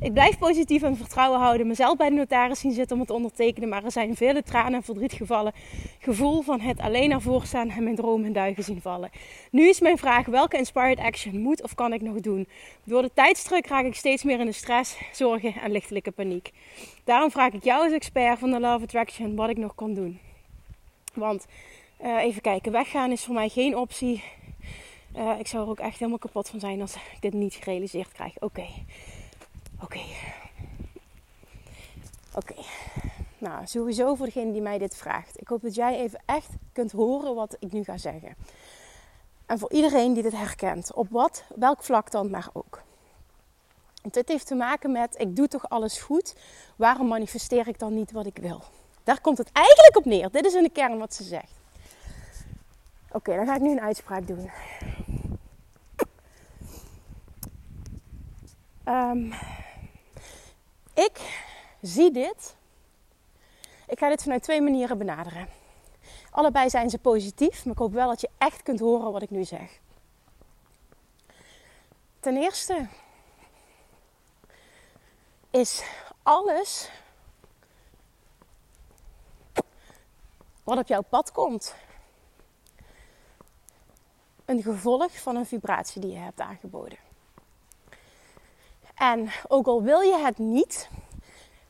Ik 0.00 0.12
blijf 0.12 0.38
positief 0.38 0.82
en 0.82 0.96
vertrouwen 0.96 1.40
houden. 1.40 1.66
Mezelf 1.66 1.96
bij 1.96 2.08
de 2.08 2.14
notaris 2.14 2.60
zien 2.60 2.72
zitten 2.72 2.92
om 2.92 2.98
het 2.98 3.08
te 3.08 3.14
ondertekenen. 3.14 3.68
Maar 3.68 3.84
er 3.84 3.92
zijn 3.92 4.16
vele 4.16 4.42
tranen 4.42 4.74
en 4.74 4.82
verdriet 4.82 5.12
gevallen. 5.12 5.52
Gevoel 5.98 6.42
van 6.42 6.60
het 6.60 6.80
alleen 6.80 7.12
ervoor 7.12 7.44
staan 7.44 7.70
en 7.70 7.82
mijn 7.82 7.96
droom 7.96 8.24
in 8.24 8.32
duigen 8.32 8.64
zien 8.64 8.80
vallen. 8.80 9.10
Nu 9.50 9.68
is 9.68 9.80
mijn 9.80 9.98
vraag 9.98 10.26
welke 10.26 10.56
inspired 10.56 10.98
action 10.98 11.40
moet 11.40 11.62
of 11.62 11.74
kan 11.74 11.92
ik 11.92 12.00
nog 12.00 12.20
doen? 12.20 12.48
Door 12.84 13.02
de 13.02 13.10
tijdsdruk 13.14 13.66
raak 13.66 13.84
ik 13.84 13.94
steeds 13.94 14.22
meer 14.22 14.40
in 14.40 14.46
de 14.46 14.52
stress, 14.52 14.96
en 15.36 15.70
lichtelijke 15.70 16.10
paniek. 16.10 16.52
Daarom 17.04 17.30
vraag 17.30 17.52
ik 17.52 17.64
jou 17.64 17.84
als 17.84 17.92
expert 17.92 18.38
van 18.38 18.50
de 18.50 18.60
Love 18.60 18.84
Attraction 18.84 19.36
wat 19.36 19.48
ik 19.48 19.56
nog 19.56 19.74
kan 19.74 19.94
doen. 19.94 20.20
Want 21.14 21.46
uh, 22.02 22.22
even 22.22 22.42
kijken, 22.42 22.72
weggaan 22.72 23.10
is 23.10 23.24
voor 23.24 23.34
mij 23.34 23.48
geen 23.48 23.76
optie. 23.76 24.24
Uh, 25.16 25.38
ik 25.38 25.46
zou 25.46 25.64
er 25.64 25.70
ook 25.70 25.78
echt 25.78 25.98
helemaal 25.98 26.18
kapot 26.18 26.48
van 26.48 26.60
zijn 26.60 26.80
als 26.80 26.94
ik 26.94 27.16
dit 27.20 27.32
niet 27.32 27.54
gerealiseerd 27.54 28.12
krijg. 28.12 28.38
Oké. 28.38 28.66
Oké. 29.82 30.00
Oké. 32.34 32.54
Nou, 33.38 33.66
sowieso 33.66 34.14
voor 34.14 34.26
degene 34.26 34.52
die 34.52 34.60
mij 34.62 34.78
dit 34.78 34.96
vraagt. 34.96 35.40
Ik 35.40 35.48
hoop 35.48 35.62
dat 35.62 35.74
jij 35.74 36.00
even 36.00 36.22
echt 36.24 36.50
kunt 36.72 36.92
horen 36.92 37.34
wat 37.34 37.56
ik 37.58 37.72
nu 37.72 37.84
ga 37.84 37.96
zeggen. 37.96 38.36
En 39.46 39.58
voor 39.58 39.72
iedereen 39.72 40.12
die 40.12 40.22
dit 40.22 40.32
herkent, 40.32 40.94
op 40.94 41.06
wat, 41.10 41.44
welk 41.56 41.82
vlak 41.82 42.10
dan 42.10 42.30
maar 42.30 42.48
ook. 42.52 42.82
Want 44.08 44.26
dit 44.26 44.36
heeft 44.36 44.46
te 44.46 44.54
maken 44.54 44.92
met, 44.92 45.14
ik 45.18 45.36
doe 45.36 45.48
toch 45.48 45.68
alles 45.68 46.00
goed, 46.00 46.34
waarom 46.76 47.06
manifesteer 47.06 47.68
ik 47.68 47.78
dan 47.78 47.94
niet 47.94 48.12
wat 48.12 48.26
ik 48.26 48.36
wil? 48.36 48.62
Daar 49.04 49.20
komt 49.20 49.38
het 49.38 49.52
eigenlijk 49.52 49.96
op 49.96 50.04
neer. 50.04 50.30
Dit 50.30 50.44
is 50.44 50.54
in 50.54 50.62
de 50.62 50.70
kern 50.70 50.98
wat 50.98 51.14
ze 51.14 51.22
zegt. 51.22 51.52
Oké, 53.12 53.36
dan 53.36 53.46
ga 53.46 53.54
ik 53.54 53.60
nu 53.60 53.70
een 53.70 53.80
uitspraak 53.80 54.26
doen. 54.26 54.50
Um, 58.84 59.32
ik 60.94 61.44
zie 61.82 62.10
dit. 62.10 62.56
Ik 63.86 63.98
ga 63.98 64.08
dit 64.08 64.22
vanuit 64.22 64.42
twee 64.42 64.62
manieren 64.62 64.98
benaderen. 64.98 65.48
Allebei 66.30 66.70
zijn 66.70 66.90
ze 66.90 66.98
positief, 66.98 67.64
maar 67.64 67.72
ik 67.72 67.80
hoop 67.80 67.92
wel 67.92 68.08
dat 68.08 68.20
je 68.20 68.30
echt 68.38 68.62
kunt 68.62 68.80
horen 68.80 69.12
wat 69.12 69.22
ik 69.22 69.30
nu 69.30 69.44
zeg. 69.44 69.80
Ten 72.20 72.36
eerste, 72.36 72.88
is 75.58 75.82
alles 76.22 76.90
wat 80.64 80.78
op 80.78 80.86
jouw 80.86 81.02
pad 81.02 81.32
komt. 81.32 81.74
Een 84.44 84.62
gevolg 84.62 85.20
van 85.20 85.36
een 85.36 85.46
vibratie 85.46 86.00
die 86.00 86.10
je 86.10 86.18
hebt 86.18 86.40
aangeboden. 86.40 86.98
En 88.94 89.30
ook 89.48 89.66
al 89.66 89.82
wil 89.82 90.00
je 90.00 90.18
het 90.18 90.38
niet, 90.38 90.88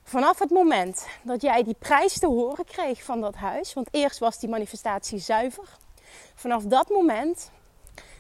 vanaf 0.03 0.39
het 0.39 0.51
moment 0.51 1.07
dat 1.23 1.43
jij 1.43 1.63
die 1.63 1.77
prijs 1.79 2.19
te 2.19 2.27
horen 2.27 2.65
kreeg 2.65 3.03
van 3.03 3.21
dat 3.21 3.35
huis, 3.35 3.75
want 3.75 3.89
eerst 3.91 4.19
was 4.19 4.39
die 4.39 4.49
manifestatie 4.49 5.19
zuiver, 5.19 5.77
vanaf 6.35 6.63
dat 6.63 6.89
moment 6.89 7.51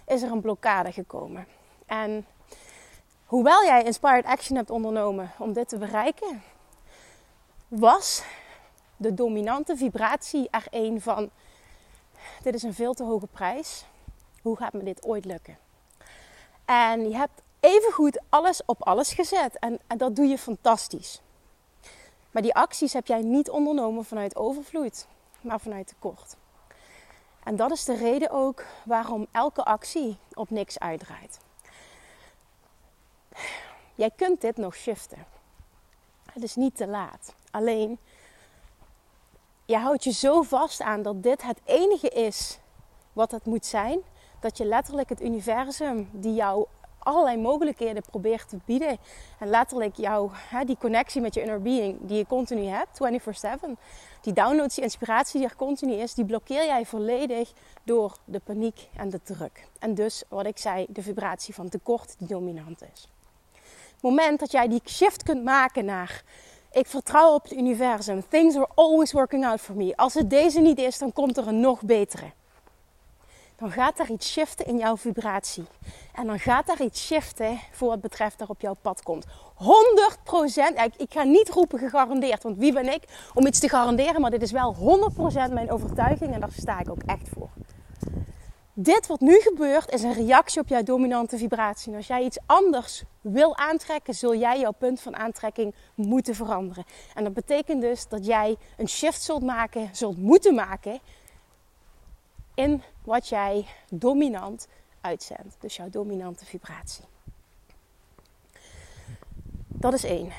is 0.06 0.22
er 0.22 0.30
een 0.30 0.40
blokkade 0.40 0.92
gekomen. 0.92 1.46
En 1.86 2.26
hoewel 3.28 3.64
jij 3.64 3.82
inspired 3.82 4.24
action 4.24 4.56
hebt 4.56 4.70
ondernomen 4.70 5.32
om 5.38 5.52
dit 5.52 5.68
te 5.68 5.78
bereiken, 5.78 6.42
was 7.68 8.22
de 8.96 9.14
dominante 9.14 9.76
vibratie 9.76 10.48
er 10.50 10.66
een 10.70 11.00
van: 11.00 11.30
dit 12.42 12.54
is 12.54 12.62
een 12.62 12.74
veel 12.74 12.94
te 12.94 13.04
hoge 13.04 13.26
prijs. 13.26 13.84
Hoe 14.42 14.56
gaat 14.56 14.72
me 14.72 14.82
dit 14.82 15.04
ooit 15.04 15.24
lukken? 15.24 15.58
En 16.64 17.08
je 17.08 17.16
hebt 17.16 17.42
evengoed 17.60 18.20
alles 18.28 18.62
op 18.66 18.82
alles 18.82 19.12
gezet. 19.12 19.58
En, 19.58 19.78
en 19.86 19.98
dat 19.98 20.16
doe 20.16 20.26
je 20.26 20.38
fantastisch. 20.38 21.22
Maar 22.30 22.42
die 22.42 22.54
acties 22.54 22.92
heb 22.92 23.06
jij 23.06 23.22
niet 23.22 23.50
ondernomen 23.50 24.04
vanuit 24.04 24.36
overvloed, 24.36 25.06
maar 25.40 25.60
vanuit 25.60 25.86
tekort. 25.86 26.36
En 27.44 27.56
dat 27.56 27.70
is 27.70 27.84
de 27.84 27.96
reden 27.96 28.30
ook 28.30 28.64
waarom 28.84 29.26
elke 29.32 29.64
actie 29.64 30.18
op 30.34 30.50
niks 30.50 30.78
uitdraait. 30.78 31.38
Jij 33.94 34.10
kunt 34.16 34.40
dit 34.40 34.56
nog 34.56 34.74
shiften. 34.74 35.26
Het 36.32 36.42
is 36.42 36.54
niet 36.54 36.76
te 36.76 36.86
laat. 36.86 37.34
Alleen, 37.50 37.98
je 39.64 39.76
houdt 39.76 40.04
je 40.04 40.12
zo 40.12 40.42
vast 40.42 40.82
aan 40.82 41.02
dat 41.02 41.22
dit 41.22 41.42
het 41.42 41.60
enige 41.64 42.08
is 42.08 42.58
wat 43.12 43.30
het 43.30 43.44
moet 43.44 43.66
zijn, 43.66 44.00
dat 44.40 44.56
je 44.56 44.64
letterlijk 44.64 45.08
het 45.08 45.22
universum 45.22 46.08
die 46.12 46.34
jou 46.34 46.66
allerlei 46.98 47.36
mogelijkheden 47.36 48.02
probeert 48.10 48.48
te 48.48 48.58
bieden. 48.64 48.98
En 49.38 49.48
letterlijk 49.48 49.96
jou, 49.96 50.30
hè, 50.32 50.64
die 50.64 50.76
connectie 50.76 51.20
met 51.20 51.34
je 51.34 51.40
inner 51.40 51.62
being 51.62 51.98
die 52.00 52.16
je 52.16 52.26
continu 52.26 52.64
hebt, 52.64 52.96
24/7. 52.96 53.78
Die 54.20 54.32
downloads, 54.32 54.74
die 54.74 54.84
inspiratie 54.84 55.40
die 55.40 55.48
er 55.48 55.56
continu 55.56 55.92
is, 55.92 56.14
die 56.14 56.24
blokkeer 56.24 56.64
jij 56.64 56.86
volledig 56.86 57.52
door 57.82 58.16
de 58.24 58.40
paniek 58.40 58.88
en 58.96 59.08
de 59.10 59.22
druk. 59.22 59.68
En 59.78 59.94
dus, 59.94 60.22
wat 60.28 60.46
ik 60.46 60.58
zei, 60.58 60.86
de 60.88 61.02
vibratie 61.02 61.54
van 61.54 61.68
tekort 61.68 62.14
die 62.18 62.28
dominant 62.28 62.82
is. 62.92 63.08
Moment 64.00 64.40
dat 64.40 64.50
jij 64.50 64.68
die 64.68 64.82
shift 64.84 65.22
kunt 65.22 65.44
maken 65.44 65.84
naar 65.84 66.22
ik 66.72 66.86
vertrouw 66.86 67.34
op 67.34 67.42
het 67.42 67.52
universum. 67.52 68.28
Things 68.28 68.56
are 68.56 68.68
always 68.74 69.12
working 69.12 69.46
out 69.46 69.60
for 69.60 69.76
me. 69.76 69.96
Als 69.96 70.14
het 70.14 70.30
deze 70.30 70.60
niet 70.60 70.78
is, 70.78 70.98
dan 70.98 71.12
komt 71.12 71.36
er 71.36 71.46
een 71.46 71.60
nog 71.60 71.82
betere 71.82 72.32
dan 73.58 73.70
gaat 73.70 73.98
er 73.98 74.10
iets 74.10 74.32
shiften 74.32 74.66
in 74.66 74.78
jouw 74.78 74.96
vibratie. 74.96 75.64
En 76.14 76.26
dan 76.26 76.38
gaat 76.38 76.68
er 76.68 76.80
iets 76.80 77.06
shiften 77.06 77.58
voor 77.70 77.88
wat 77.88 78.00
betreft 78.00 78.40
er 78.40 78.48
op 78.48 78.60
jouw 78.60 78.76
pad 78.82 79.02
komt. 79.02 79.26
100%, 79.26 79.30
ik, 80.84 80.92
ik 80.96 81.12
ga 81.12 81.22
niet 81.22 81.48
roepen 81.48 81.78
gegarandeerd, 81.78 82.42
want 82.42 82.56
wie 82.56 82.72
ben 82.72 82.92
ik 82.92 83.02
om 83.34 83.46
iets 83.46 83.58
te 83.58 83.68
garanderen, 83.68 84.20
maar 84.20 84.30
dit 84.30 84.42
is 84.42 84.50
wel 84.50 84.76
100% 85.48 85.52
mijn 85.52 85.70
overtuiging 85.70 86.34
en 86.34 86.40
daar 86.40 86.52
sta 86.56 86.80
ik 86.80 86.90
ook 86.90 87.02
echt 87.06 87.28
voor. 87.34 87.48
Dit 88.80 89.06
wat 89.06 89.20
nu 89.20 89.40
gebeurt 89.40 89.90
is 89.90 90.02
een 90.02 90.12
reactie 90.12 90.60
op 90.60 90.68
jouw 90.68 90.82
dominante 90.82 91.38
vibratie. 91.38 91.90
En 91.90 91.96
als 91.96 92.06
jij 92.06 92.24
iets 92.24 92.38
anders 92.46 93.02
wil 93.20 93.56
aantrekken, 93.56 94.14
zul 94.14 94.34
jij 94.36 94.60
jouw 94.60 94.72
punt 94.72 95.00
van 95.00 95.16
aantrekking 95.16 95.74
moeten 95.94 96.34
veranderen. 96.34 96.84
En 97.14 97.24
dat 97.24 97.32
betekent 97.34 97.80
dus 97.80 98.08
dat 98.08 98.26
jij 98.26 98.56
een 98.76 98.88
shift 98.88 99.22
zult 99.22 99.42
maken, 99.42 99.88
zult 99.92 100.18
moeten 100.18 100.54
maken 100.54 101.00
in 102.54 102.82
wat 103.04 103.28
jij 103.28 103.66
dominant 103.90 104.68
uitzendt. 105.00 105.56
Dus 105.60 105.76
jouw 105.76 105.90
dominante 105.90 106.44
vibratie. 106.44 107.04
Dat 109.68 109.92
is 109.92 110.04
één. 110.04 110.32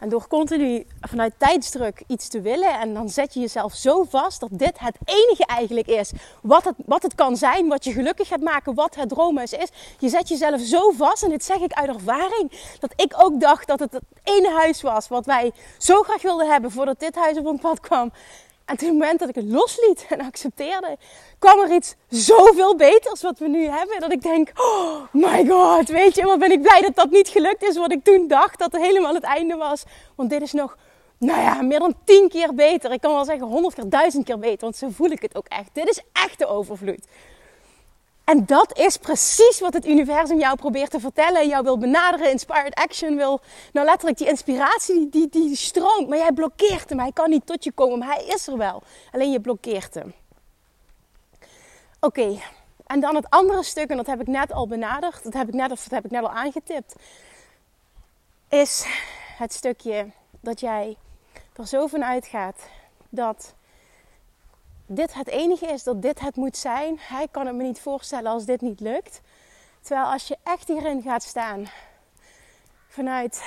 En 0.00 0.08
door 0.08 0.28
continu 0.28 0.86
vanuit 1.00 1.32
tijdsdruk 1.36 2.02
iets 2.06 2.28
te 2.28 2.40
willen, 2.40 2.80
en 2.80 2.94
dan 2.94 3.08
zet 3.08 3.34
je 3.34 3.40
jezelf 3.40 3.74
zo 3.74 4.02
vast 4.02 4.40
dat 4.40 4.48
dit 4.52 4.78
het 4.78 4.96
enige 5.04 5.46
eigenlijk 5.46 5.86
is 5.86 6.12
wat 6.42 6.64
het, 6.64 6.74
wat 6.86 7.02
het 7.02 7.14
kan 7.14 7.36
zijn, 7.36 7.68
wat 7.68 7.84
je 7.84 7.92
gelukkig 7.92 8.28
gaat 8.28 8.40
maken, 8.40 8.74
wat 8.74 8.94
het 8.94 9.08
droomhuis 9.08 9.52
is. 9.52 9.68
Je 9.98 10.08
zet 10.08 10.28
jezelf 10.28 10.60
zo 10.60 10.90
vast, 10.90 11.22
en 11.22 11.30
dit 11.30 11.44
zeg 11.44 11.58
ik 11.58 11.72
uit 11.72 11.88
ervaring, 11.88 12.76
dat 12.78 12.92
ik 12.96 13.14
ook 13.16 13.40
dacht 13.40 13.66
dat 13.66 13.78
het 13.80 13.92
het 13.92 14.02
ene 14.22 14.50
huis 14.50 14.82
was 14.82 15.08
wat 15.08 15.26
wij 15.26 15.52
zo 15.78 16.02
graag 16.02 16.22
wilden 16.22 16.50
hebben 16.50 16.70
voordat 16.70 17.00
dit 17.00 17.14
huis 17.14 17.38
op 17.38 17.46
ons 17.46 17.60
pad 17.60 17.80
kwam. 17.80 18.12
En 18.70 18.76
het 18.76 18.86
moment 18.86 19.18
dat 19.18 19.28
ik 19.28 19.34
het 19.34 19.48
losliet 19.48 20.06
en 20.08 20.20
accepteerde, 20.20 20.96
kwam 21.38 21.58
er 21.58 21.74
iets 21.74 21.94
zoveel 22.08 22.76
beters 22.76 23.22
wat 23.22 23.38
we 23.38 23.48
nu 23.48 23.66
hebben. 23.66 24.00
Dat 24.00 24.12
ik 24.12 24.22
denk, 24.22 24.50
oh 24.54 25.00
my 25.12 25.46
god, 25.46 25.88
weet 25.88 26.14
je, 26.14 26.24
wat 26.24 26.38
ben 26.38 26.52
ik 26.52 26.62
blij 26.62 26.80
dat 26.80 26.94
dat 26.94 27.10
niet 27.10 27.28
gelukt 27.28 27.62
is. 27.62 27.76
Wat 27.76 27.92
ik 27.92 28.04
toen 28.04 28.28
dacht 28.28 28.58
dat 28.58 28.72
het 28.72 28.82
helemaal 28.82 29.14
het 29.14 29.22
einde 29.22 29.56
was. 29.56 29.82
Want 30.14 30.30
dit 30.30 30.42
is 30.42 30.52
nog, 30.52 30.76
nou 31.18 31.40
ja, 31.40 31.62
meer 31.62 31.78
dan 31.78 31.94
tien 32.04 32.28
keer 32.28 32.54
beter. 32.54 32.92
Ik 32.92 33.00
kan 33.00 33.12
wel 33.14 33.24
zeggen 33.24 33.46
honderd 33.46 33.74
keer, 33.74 33.88
duizend 33.88 34.24
keer 34.24 34.38
beter. 34.38 34.60
Want 34.60 34.76
zo 34.76 34.88
voel 34.90 35.10
ik 35.10 35.22
het 35.22 35.36
ook 35.36 35.46
echt. 35.48 35.70
Dit 35.72 35.88
is 35.88 36.00
echte 36.12 36.46
overvloed. 36.46 37.06
En 38.30 38.46
dat 38.46 38.78
is 38.78 38.96
precies 38.96 39.60
wat 39.60 39.72
het 39.72 39.86
universum 39.86 40.38
jou 40.38 40.56
probeert 40.56 40.90
te 40.90 41.00
vertellen. 41.00 41.48
Jou 41.48 41.64
wil 41.64 41.78
benaderen, 41.78 42.30
inspired 42.30 42.74
action 42.74 43.16
wil. 43.16 43.40
Nou, 43.72 43.86
letterlijk 43.86 44.18
die 44.18 44.28
inspiratie 44.28 45.08
die, 45.08 45.28
die, 45.28 45.56
stroomt. 45.56 46.08
Maar 46.08 46.18
jij 46.18 46.32
blokkeert 46.32 46.88
hem. 46.88 46.98
Hij 46.98 47.12
kan 47.12 47.30
niet 47.30 47.46
tot 47.46 47.64
je 47.64 47.72
komen. 47.72 47.98
Maar 47.98 48.08
hij 48.08 48.24
is 48.24 48.46
er 48.46 48.56
wel. 48.56 48.82
Alleen 49.12 49.30
je 49.30 49.40
blokkeert 49.40 49.94
hem. 49.94 50.14
Oké. 52.00 52.40
En 52.86 53.00
dan 53.00 53.14
het 53.14 53.30
andere 53.30 53.62
stuk, 53.62 53.90
en 53.90 53.96
dat 53.96 54.06
heb 54.06 54.20
ik 54.20 54.26
net 54.26 54.52
al 54.52 54.66
benaderd. 54.66 55.22
Dat 55.24 55.32
heb 55.32 55.48
ik 55.48 55.54
net, 55.54 55.68
dat 55.68 55.86
heb 55.88 56.04
ik 56.04 56.10
net 56.10 56.22
al 56.22 56.30
aangetipt. 56.30 56.94
Is 58.48 58.84
het 59.38 59.52
stukje 59.52 60.10
dat 60.40 60.60
jij 60.60 60.96
er 61.56 61.66
zo 61.66 61.86
van 61.86 62.04
uitgaat 62.04 62.56
dat 63.08 63.54
dit 64.92 65.14
het 65.14 65.28
enige 65.28 65.66
is, 65.66 65.82
dat 65.82 66.02
dit 66.02 66.20
het 66.20 66.36
moet 66.36 66.56
zijn. 66.56 66.96
Hij 66.98 67.28
kan 67.28 67.46
het 67.46 67.56
me 67.56 67.62
niet 67.62 67.80
voorstellen 67.80 68.30
als 68.30 68.44
dit 68.44 68.60
niet 68.60 68.80
lukt. 68.80 69.20
Terwijl 69.80 70.06
als 70.06 70.28
je 70.28 70.36
echt 70.42 70.68
hierin 70.68 71.02
gaat 71.02 71.22
staan, 71.22 71.66
vanuit 72.88 73.42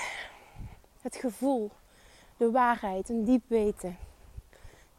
het 1.01 1.15
gevoel, 1.15 1.71
de 2.37 2.51
waarheid, 2.51 3.09
een 3.09 3.23
diep 3.23 3.43
weten. 3.47 3.97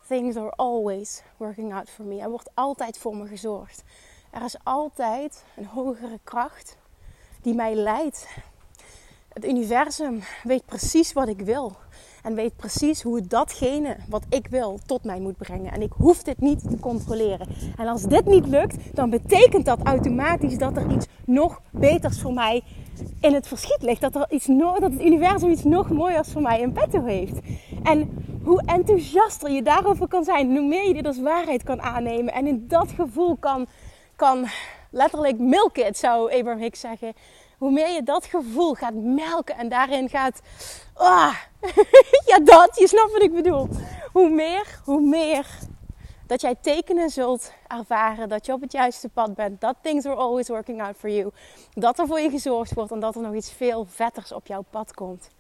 Things 0.06 0.36
are 0.36 0.50
always 0.50 1.22
working 1.36 1.74
out 1.74 1.90
for 1.90 2.04
me. 2.04 2.20
Er 2.20 2.30
wordt 2.30 2.50
altijd 2.54 2.98
voor 2.98 3.16
me 3.16 3.26
gezorgd. 3.26 3.82
Er 4.30 4.44
is 4.44 4.56
altijd 4.64 5.44
een 5.56 5.66
hogere 5.66 6.18
kracht 6.24 6.76
die 7.42 7.54
mij 7.54 7.74
leidt. 7.74 8.28
Het 9.35 9.45
universum 9.45 10.23
weet 10.43 10.67
precies 10.67 11.12
wat 11.12 11.29
ik 11.29 11.41
wil. 11.41 11.73
En 12.23 12.35
weet 12.35 12.57
precies 12.57 13.03
hoe 13.03 13.26
datgene 13.26 13.97
wat 14.09 14.25
ik 14.29 14.47
wil 14.47 14.79
tot 14.87 15.05
mij 15.05 15.21
moet 15.21 15.37
brengen. 15.37 15.73
En 15.73 15.83
ik 15.83 15.93
hoef 15.93 16.23
dit 16.23 16.41
niet 16.41 16.71
te 16.71 16.79
controleren. 16.81 17.49
En 17.76 17.87
als 17.87 18.03
dit 18.03 18.26
niet 18.26 18.47
lukt, 18.47 18.76
dan 18.93 19.11
betekent 19.11 19.64
dat 19.64 19.79
automatisch 19.83 20.59
dat 20.59 20.76
er 20.76 20.91
iets 20.91 21.07
nog 21.25 21.61
beters 21.71 22.21
voor 22.21 22.33
mij 22.33 22.62
in 23.21 23.35
het 23.35 23.47
verschiet 23.47 23.83
ligt. 23.83 24.00
Dat, 24.00 24.14
er 24.14 24.26
iets 24.31 24.47
dat 24.47 24.83
het 24.83 25.00
universum 25.00 25.50
iets 25.50 25.64
nog 25.64 25.91
mooiers 25.91 26.33
voor 26.33 26.43
mij 26.43 26.61
in 26.61 26.73
petto 26.73 27.05
heeft. 27.05 27.38
En 27.83 28.26
hoe 28.43 28.62
enthousiaster 28.67 29.50
je 29.50 29.62
daarover 29.62 30.09
kan 30.09 30.25
zijn, 30.25 30.50
hoe 30.50 30.67
meer 30.67 30.87
je 30.87 30.95
dit 30.95 31.07
als 31.07 31.21
waarheid 31.21 31.62
kan 31.62 31.83
aannemen. 31.83 32.35
En 32.35 32.47
in 32.47 32.64
dat 32.69 32.88
gevoel 32.91 33.37
kan, 33.37 33.67
kan 34.17 34.47
letterlijk 34.91 35.38
milk 35.38 35.76
it, 35.76 35.99
zou 35.99 36.33
Abraham 36.33 36.61
Hicks 36.61 36.81
zeggen 36.81 37.14
hoe 37.64 37.73
meer 37.73 37.90
je 37.90 38.02
dat 38.02 38.25
gevoel 38.25 38.75
gaat 38.75 38.94
melken 38.94 39.56
en 39.56 39.68
daarin 39.68 40.09
gaat. 40.09 40.40
Ah, 40.94 41.35
ja, 42.30 42.38
dat, 42.38 42.78
je 42.78 42.88
snapt 42.88 43.12
wat 43.12 43.23
ik 43.23 43.33
bedoel. 43.33 43.68
Hoe 44.12 44.28
meer, 44.28 44.80
hoe 44.85 45.00
meer 45.00 45.47
dat 46.26 46.40
jij 46.40 46.54
tekenen 46.61 47.11
zult 47.11 47.52
ervaren 47.66 48.28
dat 48.28 48.47
je 48.47 48.52
op 48.52 48.61
het 48.61 48.73
juiste 48.73 49.09
pad 49.09 49.35
bent. 49.35 49.61
Dat 49.61 49.76
things 49.80 50.06
are 50.06 50.14
always 50.14 50.49
working 50.49 50.83
out 50.83 50.97
for 50.97 51.11
you. 51.11 51.30
Dat 51.75 51.99
er 51.99 52.06
voor 52.06 52.21
je 52.21 52.30
gezorgd 52.30 52.75
wordt 52.75 52.92
en 52.92 53.00
dat 53.00 53.14
er 53.14 53.23
nog 53.23 53.35
iets 53.35 53.52
veel 53.52 53.85
vetters 53.88 54.33
op 54.33 54.47
jouw 54.47 54.64
pad 54.71 54.94
komt. 54.94 55.30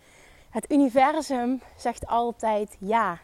Het 0.50 0.72
universum 0.72 1.60
zegt 1.76 2.06
altijd 2.06 2.76
ja. 2.78 3.18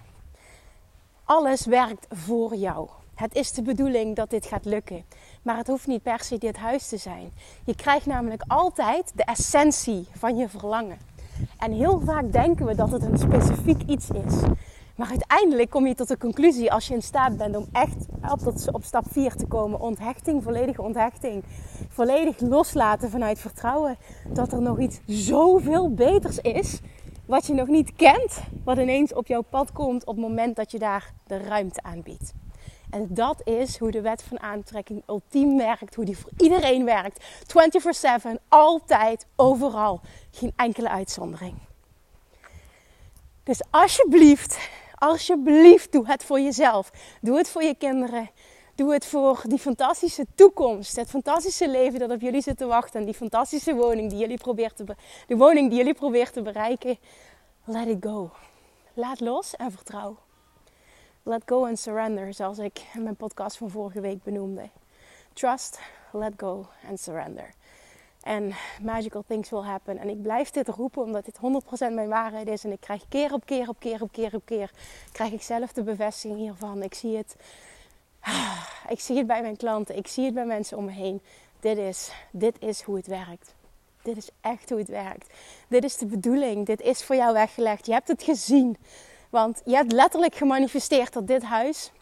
Alles 1.25 1.67
werkt 1.67 2.07
voor 2.11 2.55
jou. 2.55 2.89
Het 3.15 3.35
is 3.35 3.53
de 3.53 3.63
bedoeling 3.63 4.17
dat 4.17 4.31
dit 4.31 4.47
gaat 4.47 4.65
lukken. 4.65 5.05
Maar 5.43 5.57
het 5.57 5.67
hoeft 5.67 5.87
niet 5.87 6.03
per 6.03 6.21
se 6.21 6.39
dit 6.39 6.57
huis 6.57 6.89
te 6.89 6.97
zijn. 6.97 7.33
Je 7.65 7.75
krijgt 7.75 8.07
namelijk 8.07 8.43
altijd 8.47 9.13
de 9.15 9.25
essentie 9.25 10.09
van 10.13 10.37
je 10.37 10.49
verlangen. 10.49 10.99
En 11.59 11.73
heel 11.73 12.01
vaak 12.01 12.33
denken 12.33 12.67
we 12.67 12.75
dat 12.75 12.91
het 12.93 13.03
een 13.03 13.19
specifiek 13.19 13.83
iets 13.87 14.11
is. 14.11 14.35
Maar 14.97 15.09
uiteindelijk 15.09 15.71
kom 15.71 15.87
je 15.87 15.95
tot 15.95 16.09
de 16.09 16.19
conclusie 16.19 16.73
als 16.73 16.89
je 16.89 16.95
in 16.95 17.03
staat 17.03 17.37
bent 17.37 17.57
om 17.57 17.67
echt 17.73 18.07
op, 18.31 18.39
tot, 18.39 18.73
op 18.73 18.85
stap 18.85 19.05
4 19.09 19.35
te 19.35 19.47
komen. 19.47 19.81
Onthechting, 19.81 20.43
volledige 20.43 20.83
onthechting. 20.83 21.45
Volledig 21.89 22.41
loslaten 22.41 23.11
vanuit 23.11 23.39
vertrouwen. 23.39 23.97
Dat 24.29 24.53
er 24.53 24.63
nog 24.63 24.79
iets 24.79 25.01
zoveel 25.07 25.95
beters 25.95 26.39
is. 26.39 26.81
Wat 27.27 27.47
je 27.47 27.55
nog 27.55 27.69
niet 27.69 27.97
kent. 27.97 28.41
Wat 28.65 28.79
ineens 28.79 29.15
op 29.15 29.27
jouw 29.27 29.43
pad 29.43 29.73
komt 29.73 30.05
op 30.05 30.17
het 30.17 30.25
moment 30.25 30.57
dat 30.57 30.71
je 30.71 30.79
daar 30.79 31.13
de 31.27 31.39
ruimte 31.39 31.83
aanbiedt. 31.83 32.33
En 32.91 33.07
dat 33.11 33.41
is 33.45 33.79
hoe 33.79 33.91
de 33.91 34.01
wet 34.01 34.23
van 34.23 34.41
aantrekking 34.41 35.03
ultiem 35.07 35.57
werkt. 35.57 35.95
Hoe 35.95 36.05
die 36.05 36.19
voor 36.19 36.31
iedereen 36.37 36.85
werkt. 36.85 37.25
24-7, 38.29 38.31
altijd, 38.49 39.27
overal. 39.37 40.01
Geen 40.31 40.53
enkele 40.57 40.89
uitzondering. 40.89 41.55
Dus 43.43 43.63
alsjeblieft, 43.71 44.59
alsjeblieft, 44.95 45.93
doe 45.93 46.07
het 46.07 46.25
voor 46.25 46.41
jezelf. 46.41 46.91
Doe 47.21 47.37
het 47.37 47.49
voor 47.49 47.63
je 47.63 47.75
kinderen. 47.75 48.31
Doe 48.75 48.93
het 48.93 49.07
voor 49.07 49.43
die 49.49 49.59
fantastische 49.59 50.27
toekomst. 50.35 50.97
Het 50.97 51.11
fantastische 51.11 51.69
leven 51.69 51.99
dat 51.99 52.11
op 52.11 52.21
jullie 52.21 52.43
zit 52.43 52.57
te 52.57 52.67
wachten. 52.67 53.01
En 53.01 53.07
die 53.07 53.15
fantastische 53.15 53.75
woning 53.75 54.11
die 54.11 54.19
jullie 54.19 54.39
probeert 54.39 54.77
te, 54.77 54.85
de 55.27 55.37
woning 55.37 55.69
die 55.69 55.79
jullie 55.79 55.95
probeert 55.95 56.33
te 56.33 56.43
bereiken. 56.43 56.99
Let 57.65 57.87
it 57.87 58.05
go. 58.05 58.31
Laat 58.95 59.21
los 59.21 59.57
en 59.57 59.71
vertrouw. 59.71 60.17
Let 61.31 61.43
go 61.47 61.67
and 61.67 61.79
surrender, 61.79 62.35
zoals 62.35 62.59
ik 62.59 62.81
in 62.95 63.03
mijn 63.03 63.17
podcast 63.17 63.57
van 63.57 63.71
vorige 63.71 64.01
week 64.01 64.23
benoemde. 64.23 64.69
Trust, 65.33 65.81
let 66.13 66.33
go 66.37 66.67
and 66.89 67.01
surrender. 67.01 67.51
En 68.23 68.53
magical 68.83 69.25
things 69.27 69.51
will 69.51 69.63
happen. 69.63 69.99
En 69.99 70.09
ik 70.09 70.23
blijf 70.23 70.51
dit 70.51 70.69
roepen 70.69 71.03
omdat 71.03 71.25
dit 71.25 71.37
100% 71.37 71.93
mijn 71.93 72.09
waarheid 72.09 72.49
is. 72.49 72.65
En 72.65 72.73
ik 72.73 72.81
krijg 72.81 73.09
keer 73.09 73.33
op 73.33 73.47
keer 73.47 73.69
op 73.69 73.79
keer 73.79 74.03
op 74.03 74.13
keer 74.13 74.35
op 74.35 74.45
keer... 74.45 74.71
krijg 75.13 75.33
ik 75.33 75.43
zelf 75.43 75.73
de 75.73 75.83
bevestiging 75.83 76.39
hiervan. 76.39 76.83
Ik 76.83 76.95
zie 76.95 77.17
het... 77.17 77.37
Ik 78.89 79.01
zie 79.01 79.17
het 79.17 79.27
bij 79.27 79.43
mijn 79.43 79.57
klanten. 79.57 79.97
Ik 79.97 80.07
zie 80.07 80.25
het 80.25 80.35
bij 80.35 80.47
mensen 80.47 80.77
om 80.77 80.85
me 80.85 80.93
heen. 80.93 81.23
Dit 81.61 81.79
is, 81.79 82.13
dit 82.31 82.57
is 82.59 82.83
hoe 82.83 82.97
het 82.97 83.07
werkt. 83.07 83.55
Dit 84.03 84.17
is 84.17 84.31
echt 84.41 84.71
hoe 84.71 84.79
het 84.79 84.89
werkt. 84.89 85.35
Dit 85.69 85.85
is 85.85 85.97
de 85.97 86.07
bedoeling. 86.07 86.67
Dit 86.67 86.81
is 86.81 87.05
voor 87.05 87.17
jou 87.17 87.33
weggelegd. 87.33 87.87
Je 87.87 87.93
hebt 87.93 88.09
het 88.09 88.23
gezien. 88.23 88.77
Want 89.31 89.61
je 89.65 89.75
hebt 89.75 89.93
letterlijk 89.93 90.35
gemanifesteerd 90.35 91.13
dat 91.13 91.27
dit 91.27 91.43
huis 91.43 91.93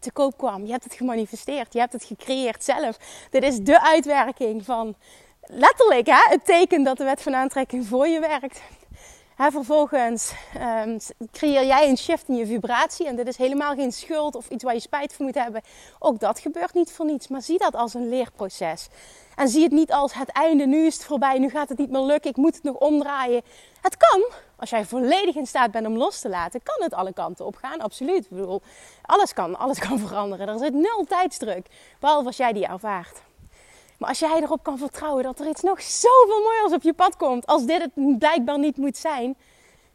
te 0.00 0.12
koop 0.12 0.36
kwam. 0.36 0.64
Je 0.64 0.70
hebt 0.70 0.84
het 0.84 0.94
gemanifesteerd. 0.94 1.72
Je 1.72 1.78
hebt 1.78 1.92
het 1.92 2.04
gecreëerd 2.04 2.64
zelf. 2.64 2.96
Dit 3.30 3.42
is 3.42 3.60
de 3.60 3.82
uitwerking 3.82 4.64
van 4.64 4.94
letterlijk 5.40 6.06
hè, 6.06 6.20
het 6.28 6.44
teken 6.44 6.82
dat 6.82 6.96
de 6.96 7.04
wet 7.04 7.22
van 7.22 7.34
aantrekking 7.34 7.86
voor 7.86 8.06
je 8.06 8.20
werkt. 8.20 8.62
Vervolgens 9.36 10.32
um, 10.86 10.98
creëer 11.32 11.66
jij 11.66 11.88
een 11.88 11.98
shift 11.98 12.28
in 12.28 12.34
je 12.34 12.46
vibratie. 12.46 13.06
En 13.06 13.16
dit 13.16 13.26
is 13.26 13.36
helemaal 13.36 13.74
geen 13.74 13.92
schuld 13.92 14.34
of 14.34 14.48
iets 14.48 14.64
waar 14.64 14.74
je 14.74 14.80
spijt 14.80 15.14
voor 15.14 15.24
moet 15.24 15.34
hebben. 15.34 15.62
Ook 15.98 16.20
dat 16.20 16.38
gebeurt 16.38 16.74
niet 16.74 16.92
voor 16.92 17.06
niets. 17.06 17.28
Maar 17.28 17.42
zie 17.42 17.58
dat 17.58 17.74
als 17.74 17.94
een 17.94 18.08
leerproces. 18.08 18.88
En 19.36 19.48
zie 19.48 19.62
het 19.62 19.72
niet 19.72 19.92
als 19.92 20.14
het 20.14 20.28
einde, 20.28 20.66
nu 20.66 20.86
is 20.86 20.94
het 20.94 21.04
voorbij, 21.04 21.38
nu 21.38 21.48
gaat 21.50 21.68
het 21.68 21.78
niet 21.78 21.90
meer 21.90 22.00
lukken, 22.00 22.30
ik 22.30 22.36
moet 22.36 22.54
het 22.54 22.62
nog 22.62 22.76
omdraaien. 22.76 23.42
Het 23.80 23.96
kan, 23.96 24.24
als 24.56 24.70
jij 24.70 24.84
volledig 24.84 25.34
in 25.34 25.46
staat 25.46 25.70
bent 25.70 25.86
om 25.86 25.96
los 25.96 26.20
te 26.20 26.28
laten, 26.28 26.62
kan 26.62 26.82
het 26.82 26.94
alle 26.94 27.12
kanten 27.12 27.46
op 27.46 27.56
gaan. 27.56 27.80
Absoluut. 27.80 28.24
Ik 28.24 28.30
bedoel, 28.30 28.62
alles 29.02 29.32
kan, 29.32 29.58
alles 29.58 29.78
kan 29.78 29.98
veranderen. 29.98 30.48
Er 30.48 30.58
zit 30.58 30.74
nul 30.74 31.04
tijdsdruk, 31.08 31.66
behalve 32.00 32.26
als 32.26 32.36
jij 32.36 32.52
die 32.52 32.66
ervaart. 32.66 33.22
Maar 34.02 34.10
als 34.10 34.20
jij 34.20 34.42
erop 34.42 34.62
kan 34.62 34.78
vertrouwen 34.78 35.22
dat 35.22 35.40
er 35.40 35.48
iets 35.48 35.62
nog 35.62 35.82
zoveel 35.82 36.42
mooiers 36.42 36.72
op 36.72 36.82
je 36.82 36.92
pad 36.92 37.16
komt, 37.16 37.46
als 37.46 37.64
dit 37.66 37.82
het 37.82 38.18
blijkbaar 38.18 38.58
niet 38.58 38.76
moet 38.76 38.96
zijn, 38.96 39.36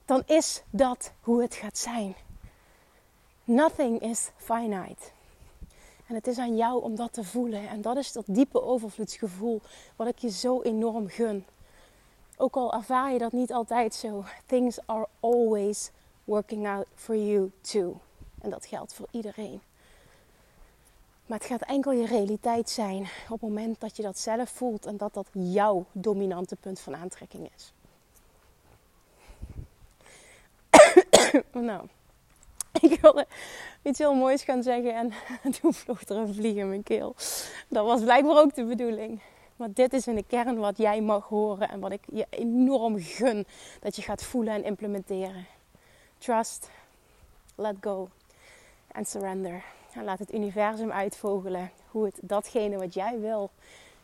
dan 0.06 0.24
is 0.26 0.64
dat 0.70 1.12
hoe 1.22 1.42
het 1.42 1.56
gaat 1.56 1.78
zijn. 1.78 2.16
Nothing 3.44 4.02
is 4.02 4.30
finite. 4.38 5.06
En 6.08 6.16
het 6.16 6.28
is 6.28 6.38
aan 6.38 6.56
jou 6.56 6.82
om 6.82 6.96
dat 6.96 7.14
te 7.14 7.24
voelen. 7.24 7.70
En 7.70 7.82
dat 7.82 7.98
is 7.98 8.12
dat 8.12 8.24
diepe 8.28 8.62
overvloedsgevoel 8.62 9.62
wat 9.96 10.08
ik 10.08 10.18
je 10.18 10.30
zo 10.30 10.62
enorm 10.62 11.08
gun. 11.08 11.46
Ook 12.38 12.56
al 12.56 12.74
ervaar 12.74 13.12
je 13.12 13.20
dat 13.20 13.32
niet 13.32 13.54
altijd 13.54 13.96
zo. 13.96 14.24
Things 14.46 14.80
are 14.86 15.08
always 15.20 15.92
working 16.24 16.68
out 16.68 16.86
for 16.96 17.16
you 17.16 17.52
too. 17.62 18.00
En 18.42 18.50
dat 18.50 18.66
geldt 18.66 18.94
voor 18.94 19.08
iedereen. 19.12 19.62
Maar 21.28 21.38
het 21.38 21.48
gaat 21.48 21.62
enkel 21.62 21.92
je 21.92 22.06
realiteit 22.06 22.70
zijn 22.70 23.02
op 23.30 23.42
het 23.42 23.42
moment 23.42 23.80
dat 23.80 23.98
je 23.98 24.04
dat 24.04 24.20
zelf 24.20 24.50
voelt 24.50 24.86
en 24.86 24.98
dat 24.98 25.14
dat 25.14 25.28
jouw 25.32 25.86
dominante 25.92 26.56
punt 26.56 26.80
van 26.80 26.96
aantrekking 26.96 27.50
is. 27.56 27.74
nou, 31.52 31.88
ik 32.82 33.02
wilde 33.02 33.28
iets 33.82 34.00
heel 34.00 34.14
moois 34.14 34.44
gaan 34.44 34.64
zeggen 34.64 34.96
en 34.96 35.12
toen 35.62 35.74
vloog 35.74 36.02
er 36.02 36.18
een 36.18 36.34
vlieg 36.34 36.56
in 36.56 36.70
mijn 36.70 36.84
keel. 36.84 37.16
Dat 37.68 37.86
was 37.86 38.02
blijkbaar 38.02 38.38
ook 38.38 38.56
de 38.56 38.66
bedoeling. 38.66 39.22
Maar 39.56 39.74
dit 39.74 39.94
is 39.94 40.08
in 40.08 40.16
de 40.16 40.24
kern 40.28 40.58
wat 40.58 40.78
jij 40.78 41.02
mag 41.02 41.28
horen 41.28 41.70
en 41.70 41.80
wat 41.80 41.92
ik 41.92 42.04
je 42.14 42.26
enorm 42.30 43.00
gun 43.00 43.46
dat 43.80 43.96
je 43.96 44.02
gaat 44.02 44.24
voelen 44.24 44.54
en 44.54 44.64
implementeren. 44.64 45.48
Trust, 46.18 46.70
let 47.56 47.76
go 47.82 48.10
en 48.88 49.06
surrender. 49.06 49.64
En 49.98 50.04
laat 50.04 50.20
het 50.20 50.34
universum 50.34 50.92
uitvogelen 50.92 51.72
hoe 51.92 52.06
het 52.06 52.20
datgene 52.22 52.78
wat 52.78 52.94
jij 52.94 53.20
wil 53.20 53.50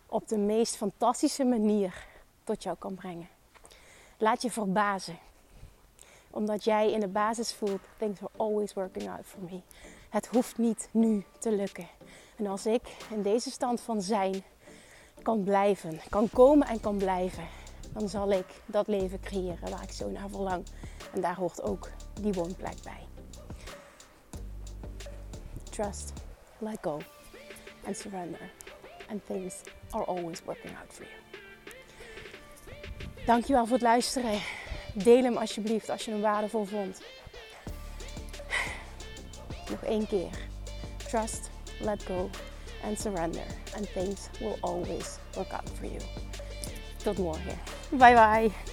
op 0.05 0.27
de 0.27 0.37
meest 0.37 0.75
fantastische 0.75 1.43
manier 1.43 2.05
tot 2.43 2.63
jou 2.63 2.77
kan 2.79 2.95
brengen. 2.95 3.27
Laat 4.17 4.41
je 4.41 4.51
verbazen. 4.51 5.17
Omdat 6.29 6.63
jij 6.63 6.91
in 6.91 6.99
de 6.99 7.07
basis 7.07 7.53
voelt, 7.53 7.81
things 7.97 8.21
are 8.21 8.31
always 8.37 8.73
working 8.73 9.09
out 9.09 9.25
for 9.25 9.39
me. 9.41 9.61
Het 10.09 10.27
hoeft 10.27 10.57
niet 10.57 10.89
nu 10.91 11.25
te 11.39 11.51
lukken. 11.51 11.87
En 12.35 12.47
als 12.47 12.65
ik 12.65 12.81
in 13.09 13.21
deze 13.21 13.51
stand 13.51 13.81
van 13.81 14.01
zijn 14.01 14.43
kan 15.21 15.43
blijven, 15.43 15.99
kan 16.09 16.29
komen 16.29 16.67
en 16.67 16.79
kan 16.79 16.97
blijven, 16.97 17.47
dan 17.91 18.09
zal 18.09 18.31
ik 18.31 18.61
dat 18.65 18.87
leven 18.87 19.19
creëren 19.19 19.69
waar 19.69 19.83
ik 19.83 19.91
zo 19.91 20.09
naar 20.09 20.29
verlang. 20.29 20.65
En 21.13 21.21
daar 21.21 21.35
hoort 21.35 21.61
ook 21.61 21.89
die 22.21 22.33
woonplek 22.33 22.81
bij. 22.83 23.12
Trust, 25.73 26.13
let 26.61 26.81
go 26.83 27.01
and 27.85 27.97
surrender. 27.97 28.49
And 29.09 29.23
things 29.25 29.63
are 29.91 30.03
always 30.03 30.41
working 30.45 30.71
out 30.79 30.93
for 30.93 31.03
you. 31.03 31.11
Dankjewel 33.25 33.65
voor 33.65 33.73
het 33.73 33.81
luisteren. 33.81 34.39
Deel 34.93 35.23
hem 35.23 35.37
alsjeblieft 35.37 35.89
als 35.89 36.05
je 36.05 36.11
hem 36.11 36.21
waardevol 36.21 36.65
vond. 36.65 37.01
Nog 39.69 39.83
één 39.83 40.07
keer. 40.07 40.29
Trust, 41.07 41.49
let 41.79 42.03
go 42.03 42.29
and 42.83 42.99
surrender. 42.99 43.45
And 43.75 43.93
things 43.93 44.29
will 44.39 44.57
always 44.59 45.17
work 45.35 45.51
out 45.51 45.69
for 45.73 45.85
you. 45.85 46.01
Tot 47.03 47.17
morgen. 47.17 47.57
Bye 47.89 48.13
bye. 48.13 48.72